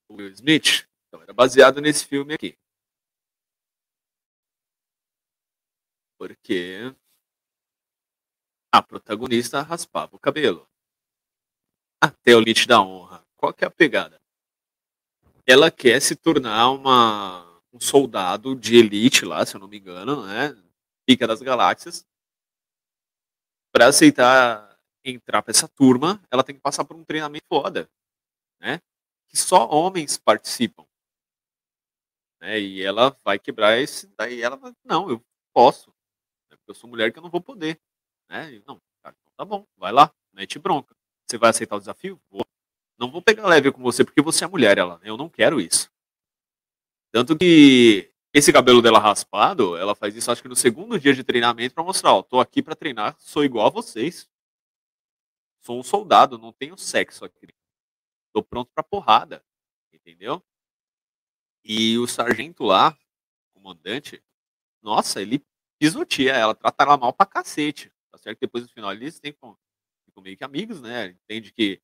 o 0.08 0.14
Will 0.16 0.32
Smith? 0.32 0.88
Então, 1.08 1.22
era 1.22 1.32
baseado 1.32 1.80
nesse 1.80 2.04
filme 2.06 2.34
aqui. 2.34 2.58
Porque 6.18 6.94
a 8.74 8.82
protagonista 8.82 9.62
raspava 9.62 10.16
o 10.16 10.18
cabelo. 10.18 10.68
Até 12.00 12.34
o 12.34 12.40
limite 12.40 12.66
da 12.66 12.82
honra. 12.82 13.24
Qual 13.36 13.54
que 13.54 13.62
é 13.62 13.68
a 13.68 13.70
pegada? 13.70 14.20
Ela 15.46 15.70
quer 15.70 16.02
se 16.02 16.16
tornar 16.16 16.70
uma, 16.72 17.62
um 17.72 17.78
soldado 17.78 18.56
de 18.56 18.76
elite 18.76 19.24
lá, 19.24 19.46
se 19.46 19.54
eu 19.54 19.60
não 19.60 19.68
me 19.68 19.78
engano, 19.78 20.26
né? 20.26 20.60
Pica 21.06 21.24
das 21.24 21.40
galáxias. 21.40 22.04
Para 23.70 23.86
aceitar 23.86 24.76
entrar 25.04 25.40
para 25.40 25.52
essa 25.52 25.68
turma, 25.68 26.20
ela 26.28 26.42
tem 26.42 26.56
que 26.56 26.60
passar 26.60 26.84
por 26.84 26.96
um 26.96 27.04
treinamento 27.04 27.46
foda, 27.46 27.88
né? 28.58 28.80
Que 29.28 29.36
só 29.36 29.68
homens 29.68 30.18
participam. 30.18 30.84
Né? 32.40 32.58
E 32.58 32.82
ela 32.82 33.16
vai 33.22 33.38
quebrar 33.38 33.78
esse. 33.78 34.08
Daí 34.16 34.42
ela 34.42 34.56
vai, 34.56 34.74
não, 34.84 35.08
eu 35.08 35.24
posso. 35.52 35.90
né, 36.50 36.56
Porque 36.56 36.72
eu 36.72 36.74
sou 36.74 36.90
mulher 36.90 37.12
que 37.12 37.20
eu 37.20 37.22
não 37.22 37.30
vou 37.30 37.40
poder. 37.40 37.80
Né? 38.28 38.62
Não, 38.66 38.80
cara, 39.02 39.16
então 39.20 39.32
tá 39.36 39.44
bom, 39.44 39.66
vai 39.76 39.92
lá, 39.92 40.12
mete 40.32 40.58
bronca. 40.58 40.94
Você 41.28 41.38
vai 41.38 41.50
aceitar 41.50 41.76
o 41.76 41.80
desafio? 41.80 42.20
Vou. 42.30 42.44
Não 42.98 43.10
vou 43.10 43.22
pegar 43.22 43.46
leve 43.46 43.72
com 43.72 43.82
você 43.82 44.04
porque 44.04 44.22
você 44.22 44.44
é 44.44 44.48
mulher, 44.48 44.78
ela. 44.78 45.00
Eu 45.02 45.16
não 45.16 45.28
quero 45.28 45.60
isso. 45.60 45.90
Tanto 47.12 47.36
que 47.36 48.12
esse 48.32 48.52
cabelo 48.52 48.82
dela 48.82 48.98
raspado, 48.98 49.76
ela 49.76 49.94
faz 49.94 50.16
isso 50.16 50.30
acho 50.30 50.42
que 50.42 50.48
no 50.48 50.56
segundo 50.56 50.98
dia 50.98 51.14
de 51.14 51.22
treinamento 51.22 51.74
pra 51.74 51.84
mostrar, 51.84 52.12
ó, 52.12 52.22
tô 52.22 52.40
aqui 52.40 52.62
pra 52.62 52.74
treinar, 52.74 53.16
sou 53.18 53.44
igual 53.44 53.68
a 53.68 53.70
vocês. 53.70 54.28
Sou 55.60 55.78
um 55.78 55.82
soldado, 55.82 56.36
não 56.36 56.52
tenho 56.52 56.76
sexo 56.76 57.24
aqui. 57.24 57.46
Tô 58.32 58.42
pronto 58.42 58.70
pra 58.74 58.82
porrada. 58.82 59.44
Entendeu? 59.92 60.42
E 61.64 61.96
o 61.96 62.06
sargento 62.06 62.64
lá, 62.64 62.98
comandante, 63.54 64.22
nossa, 64.82 65.22
ele 65.22 65.42
pisoteia 65.78 66.32
ela, 66.32 66.54
trata 66.54 66.82
ela 66.82 66.96
mal 66.96 67.12
pra 67.12 67.24
cacete. 67.24 67.93
Tá 68.14 68.18
certo? 68.18 68.38
Depois 68.38 68.62
no 68.62 68.70
final 68.70 68.92
eles 68.92 69.18
ficam 69.18 69.58
ficam 70.06 70.22
meio 70.22 70.36
que 70.36 70.44
amigos, 70.44 70.80
né? 70.80 71.16
Entende 71.24 71.52
que 71.52 71.82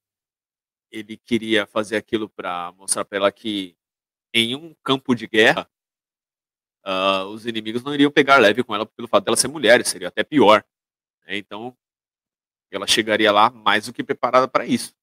ele 0.88 1.16
queria 1.16 1.66
fazer 1.66 1.96
aquilo 1.96 2.28
pra 2.28 2.70
mostrar 2.72 3.04
pra 3.04 3.18
ela 3.18 3.32
que 3.32 3.76
em 4.32 4.54
um 4.54 4.72
campo 4.84 5.12
de 5.12 5.26
guerra, 5.26 5.68
ah, 6.84 7.24
os 7.24 7.46
inimigos 7.46 7.82
não 7.82 7.92
iriam 7.92 8.12
pegar 8.12 8.38
leve 8.38 8.62
com 8.62 8.72
ela 8.72 8.86
pelo 8.86 9.08
fato 9.08 9.24
dela 9.24 9.36
ser 9.36 9.48
mulher, 9.48 9.84
seria 9.84 10.06
até 10.06 10.22
pior. 10.22 10.64
né? 11.26 11.36
Então, 11.36 11.76
ela 12.70 12.86
chegaria 12.86 13.32
lá 13.32 13.50
mais 13.50 13.86
do 13.86 13.92
que 13.92 14.04
preparada 14.04 14.46
para 14.46 14.64
isso. 14.64 14.94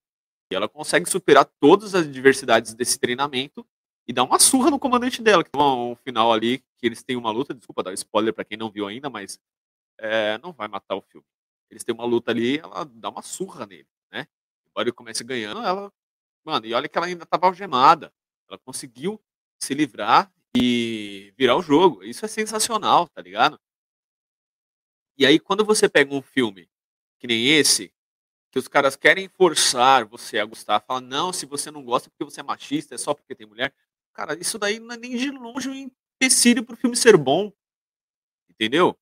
E 0.49 0.55
ela 0.55 0.69
consegue 0.69 1.09
superar 1.09 1.43
todas 1.59 1.93
as 1.93 2.07
adversidades 2.07 2.73
desse 2.73 2.97
treinamento 2.97 3.67
e 4.07 4.13
dar 4.13 4.23
uma 4.23 4.39
surra 4.39 4.71
no 4.71 4.79
comandante 4.79 5.21
dela, 5.21 5.43
que 5.43 5.51
tem 5.51 5.61
um 5.61 5.95
final 5.97 6.31
ali 6.31 6.59
que 6.77 6.85
eles 6.85 7.03
têm 7.03 7.17
uma 7.17 7.31
luta, 7.31 7.53
desculpa 7.53 7.83
dar 7.83 7.93
spoiler 7.93 8.33
para 8.33 8.45
quem 8.45 8.57
não 8.57 8.71
viu 8.71 8.87
ainda, 8.87 9.09
mas 9.09 9.37
é, 9.99 10.37
não 10.39 10.51
vai 10.51 10.67
matar 10.67 10.95
o 10.95 11.01
filme. 11.01 11.25
Eles 11.69 11.83
têm 11.83 11.93
uma 11.93 12.05
luta 12.05 12.31
ali, 12.31 12.59
ela 12.59 12.85
dá 12.85 13.09
uma 13.09 13.21
surra 13.21 13.65
nele, 13.65 13.87
né? 14.11 14.27
Embora 14.67 14.87
ele 14.87 14.93
comece 14.93 15.23
ganhando, 15.23 15.61
ela, 15.61 15.91
mano, 16.43 16.65
e 16.65 16.73
olha 16.73 16.87
que 16.87 16.97
ela 16.97 17.07
ainda 17.07 17.23
estava 17.23 17.47
algemada. 17.47 18.13
Ela 18.49 18.57
conseguiu 18.59 19.21
se 19.59 19.73
livrar 19.73 20.31
e 20.55 21.33
virar 21.37 21.57
o 21.57 21.61
jogo. 21.61 22.03
Isso 22.03 22.23
é 22.25 22.27
sensacional, 22.27 23.07
tá 23.09 23.21
ligado? 23.21 23.59
E 25.17 25.25
aí 25.25 25.39
quando 25.39 25.65
você 25.65 25.89
pega 25.89 26.13
um 26.13 26.21
filme 26.21 26.69
que 27.19 27.27
nem 27.27 27.47
esse, 27.47 27.91
que 28.51 28.59
os 28.59 28.67
caras 28.67 28.95
querem 28.95 29.27
forçar 29.27 30.05
você 30.05 30.39
a 30.39 30.45
gostar, 30.45 30.79
fala, 30.79 31.01
não, 31.01 31.33
se 31.33 31.45
você 31.45 31.71
não 31.71 31.83
gosta 31.83 32.07
é 32.07 32.09
porque 32.09 32.23
você 32.23 32.39
é 32.39 32.43
machista, 32.43 32.95
é 32.95 32.97
só 32.97 33.13
porque 33.13 33.35
tem 33.35 33.47
mulher. 33.47 33.73
Cara, 34.13 34.39
isso 34.39 34.57
daí 34.57 34.79
não 34.79 34.93
é 34.93 34.97
nem 34.97 35.17
de 35.17 35.31
longe 35.31 35.69
um 35.69 35.91
empecilho 36.19 36.63
pro 36.63 36.77
filme 36.77 36.95
ser 36.95 37.17
bom. 37.17 37.51
Entendeu? 38.49 38.97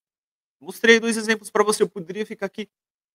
Mostrei 0.62 1.00
dois 1.00 1.18
exemplos 1.18 1.50
pra 1.50 1.64
você. 1.64 1.84
Eu 1.84 1.90
poderia 1.90 2.26
ficar 2.26 2.46
aqui 2.48 2.68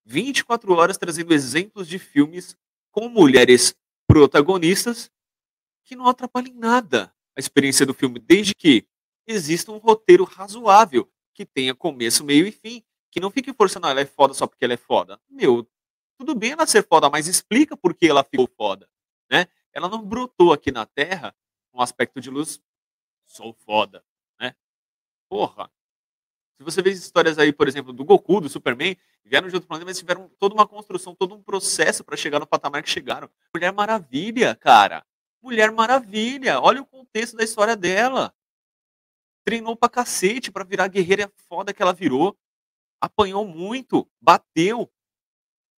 24 0.04 0.72
horas 0.74 0.98
trazendo 0.98 1.32
exemplos 1.34 1.86
de 1.88 1.98
filmes 1.98 2.56
com 2.90 3.08
mulheres 3.08 3.74
protagonistas 4.06 5.10
que 5.84 5.96
não 5.96 6.08
atrapalhem 6.08 6.54
nada 6.54 7.12
a 7.36 7.40
experiência 7.40 7.86
do 7.86 7.94
filme, 7.94 8.18
desde 8.18 8.54
que 8.54 8.86
exista 9.26 9.72
um 9.72 9.78
roteiro 9.78 10.24
razoável, 10.24 11.10
que 11.34 11.46
tenha 11.46 11.74
começo, 11.74 12.24
meio 12.24 12.46
e 12.46 12.52
fim, 12.52 12.82
que 13.10 13.20
não 13.20 13.30
fique 13.30 13.52
forçando 13.52 13.86
"Ah, 13.86 13.90
ela 13.90 14.00
é 14.00 14.06
foda 14.06 14.34
só 14.34 14.46
porque 14.46 14.64
ela 14.64 14.74
é 14.74 14.76
foda. 14.76 15.20
Meu, 15.28 15.66
tudo 16.18 16.34
bem 16.34 16.52
ela 16.52 16.66
ser 16.66 16.86
foda, 16.86 17.08
mas 17.10 17.28
explica 17.28 17.76
por 17.76 17.94
que 17.94 18.06
ela 18.06 18.24
ficou 18.24 18.48
foda, 18.56 18.88
né? 19.30 19.46
Ela 19.72 19.88
não 19.88 20.04
brotou 20.04 20.52
aqui 20.52 20.70
na 20.72 20.86
Terra 20.86 21.34
um 21.72 21.80
aspecto 21.80 22.20
de 22.20 22.30
luz, 22.30 22.60
sou 23.26 23.54
foda, 23.54 24.04
né? 24.40 24.54
Porra. 25.28 25.70
Se 26.60 26.64
você 26.64 26.82
vê 26.82 26.90
as 26.90 26.98
histórias 26.98 27.38
aí, 27.38 27.54
por 27.54 27.66
exemplo, 27.66 27.90
do 27.90 28.04
Goku, 28.04 28.38
do 28.38 28.46
Superman, 28.46 28.94
vieram 29.24 29.48
de 29.48 29.54
outro 29.54 29.66
planeta, 29.66 29.86
mas 29.88 29.98
tiveram 29.98 30.30
toda 30.38 30.54
uma 30.54 30.68
construção, 30.68 31.14
todo 31.14 31.34
um 31.34 31.42
processo 31.42 32.04
para 32.04 32.18
chegar 32.18 32.38
no 32.38 32.46
patamar 32.46 32.82
que 32.82 32.90
chegaram. 32.90 33.30
Mulher 33.54 33.72
Maravilha, 33.72 34.54
cara. 34.54 35.02
Mulher 35.42 35.72
Maravilha. 35.72 36.60
Olha 36.60 36.82
o 36.82 36.86
contexto 36.86 37.34
da 37.34 37.44
história 37.44 37.74
dela. 37.74 38.34
Treinou 39.42 39.74
pra 39.74 39.88
cacete 39.88 40.52
pra 40.52 40.62
virar 40.62 40.84
a 40.84 40.88
guerreira 40.88 41.32
foda 41.48 41.72
que 41.72 41.80
ela 41.80 41.94
virou. 41.94 42.36
Apanhou 43.00 43.48
muito, 43.48 44.06
bateu. 44.20 44.92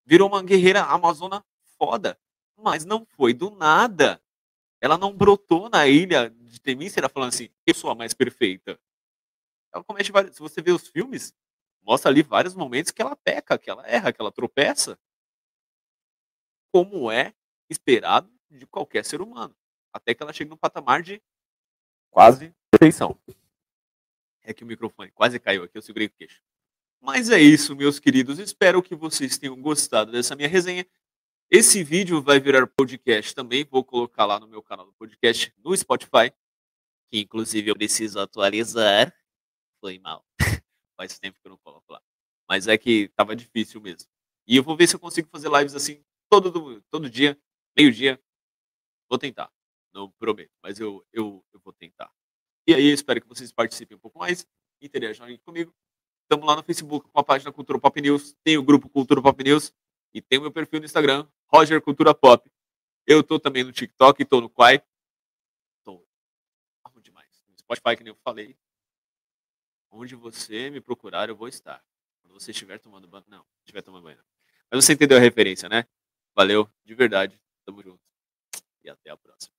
Virou 0.05 0.29
uma 0.29 0.43
guerreira 0.43 0.83
amazona 0.83 1.45
foda. 1.79 2.19
Mas 2.57 2.85
não 2.85 3.07
foi 3.07 3.33
do 3.33 3.53
nada. 3.53 4.21
Ela 4.81 4.99
não 4.99 5.15
brotou 5.15 5.71
na 5.71 5.87
ilha 5.87 6.29
de 6.41 6.61
Temícera 6.61 7.09
falando 7.09 7.29
assim, 7.29 7.51
eu 7.65 7.73
sou 7.73 7.89
a 7.89 7.95
mais 7.95 8.13
perfeita. 8.13 8.81
Ela 9.73 9.85
comete 9.85 10.13
vários. 10.13 10.37
Se 10.37 10.41
você 10.41 10.61
vê 10.61 10.71
os 10.71 10.89
filmes, 10.89 11.35
mostra 11.83 12.11
ali 12.11 12.23
vários 12.23 12.55
momentos 12.55 12.93
que 12.93 13.03
ela 13.03 13.17
peca, 13.17 13.59
que 13.59 13.71
ela 13.71 13.87
erra, 13.87 14.13
que 14.13 14.21
ela 14.21 14.33
tropeça. 14.33 14.99
Como 16.73 17.11
é 17.11 17.35
esperado 17.69 18.33
de 18.51 18.67
qualquer 18.67 19.05
ser 19.05 19.21
humano. 19.21 19.57
até 19.95 20.15
que 20.15 20.23
ela 20.23 20.33
chegue 20.33 20.49
no 20.49 20.57
patamar 20.57 21.03
de 21.03 21.23
quase 22.11 22.55
perfeição. 22.71 23.19
É 24.43 24.55
que 24.55 24.65
o 24.65 24.67
microfone 24.67 25.11
quase 25.11 25.39
caiu 25.39 25.65
aqui, 25.65 25.77
eu 25.77 25.83
segurei 25.83 26.07
o 26.07 26.11
queixo. 26.11 26.43
Mas 27.01 27.31
é 27.31 27.39
isso, 27.41 27.77
meus 27.77 27.99
queridos. 27.99 28.39
Espero 28.39 28.83
que 28.83 28.95
vocês 28.95 29.37
tenham 29.37 29.61
gostado 29.61 30.13
dessa 30.13 30.35
minha 30.35 30.49
resenha. 30.49 30.87
Esse 31.51 31.85
vídeo 31.85 32.23
vai 32.23 32.41
virar 32.41 32.67
podcast 32.67 33.35
também. 33.35 33.65
Vou 33.65 33.85
colocar 33.85 34.25
lá 34.25 34.41
no 34.41 34.47
meu 34.47 34.63
canal 34.63 34.87
do 34.87 34.93
podcast 34.95 35.53
no 35.63 35.77
Spotify. 35.77 36.33
Que 37.09 37.21
inclusive 37.21 37.71
eu 37.71 37.75
preciso 37.75 38.19
atualizar. 38.19 39.15
Foi 39.83 39.99
mal. 39.99 40.25
Faz 40.97 41.19
tempo 41.19 41.41
que 41.41 41.47
eu 41.49 41.51
não 41.51 41.59
coloco 41.59 41.93
lá. 41.93 42.01
Mas 42.49 42.69
é 42.69 42.79
que 42.79 43.09
tava 43.17 43.35
difícil 43.35 43.81
mesmo. 43.81 44.09
E 44.47 44.57
eu 44.57 44.63
vou 44.63 44.77
ver 44.77 44.87
se 44.87 44.95
eu 44.95 45.01
consigo 45.01 45.29
fazer 45.29 45.51
lives 45.51 45.75
assim 45.75 46.05
todo, 46.31 46.81
todo 46.83 47.11
dia, 47.11 47.37
meio-dia. 47.77 48.23
Vou 49.11 49.19
tentar. 49.19 49.53
Não 49.93 50.09
prometo, 50.13 50.53
mas 50.63 50.79
eu, 50.79 51.05
eu, 51.13 51.45
eu 51.53 51.61
vou 51.61 51.73
tentar. 51.73 52.11
E 52.65 52.73
aí, 52.73 52.93
espero 52.93 53.21
que 53.21 53.29
vocês 53.29 53.51
participem 53.51 53.97
um 53.97 54.01
pouco 54.01 54.21
mais, 54.21 54.47
interajam 54.81 55.27
comigo. 55.39 55.75
Estamos 56.23 56.47
lá 56.47 56.55
no 56.55 56.63
Facebook 56.63 57.09
com 57.09 57.19
a 57.19 57.25
página 57.25 57.53
Cultura 57.53 57.79
Pop 57.81 58.01
News, 58.01 58.35
tem 58.45 58.57
o 58.57 58.63
grupo 58.63 58.89
Cultura 58.89 59.21
Pop 59.21 59.43
News 59.43 59.75
e 60.15 60.23
tem 60.23 60.39
o 60.39 60.43
meu 60.43 60.53
perfil 60.53 60.79
no 60.79 60.87
Instagram, 60.87 61.29
Roger 61.53 61.83
Cultura 61.83 62.15
Pop. 62.15 62.49
Eu 63.05 63.23
tô 63.25 63.41
também 63.41 63.65
no 63.65 63.73
TikTok, 63.73 64.25
tô 64.27 64.41
no 64.41 64.49
Quai. 64.49 64.81
Tô 65.83 66.07
onde 66.97 67.11
mais? 67.11 67.45
No 67.49 67.59
Spotify, 67.59 67.97
que 67.97 68.05
nem 68.05 68.13
eu 68.13 68.19
falei. 68.23 68.57
Onde 69.95 70.15
você 70.17 70.71
me 70.71 70.81
procurar, 70.81 71.29
eu 71.29 71.37
vou 71.37 71.47
estar. 71.47 71.85
Quando 72.23 72.33
você 72.33 72.51
estiver 72.51 72.79
tomando 72.79 73.07
banho. 73.07 73.25
Não, 73.29 73.45
estiver 73.61 73.83
tomando 73.83 74.05
banho. 74.05 74.19
Mas 74.71 74.83
você 74.83 74.95
entendeu 74.95 75.19
a 75.19 75.21
referência, 75.21 75.69
né? 75.69 75.85
Valeu, 76.35 76.67
de 76.83 76.95
verdade. 76.95 77.39
Tamo 77.67 77.83
junto. 77.83 78.01
E 78.83 78.89
até 78.89 79.11
a 79.11 79.17
próxima. 79.19 79.55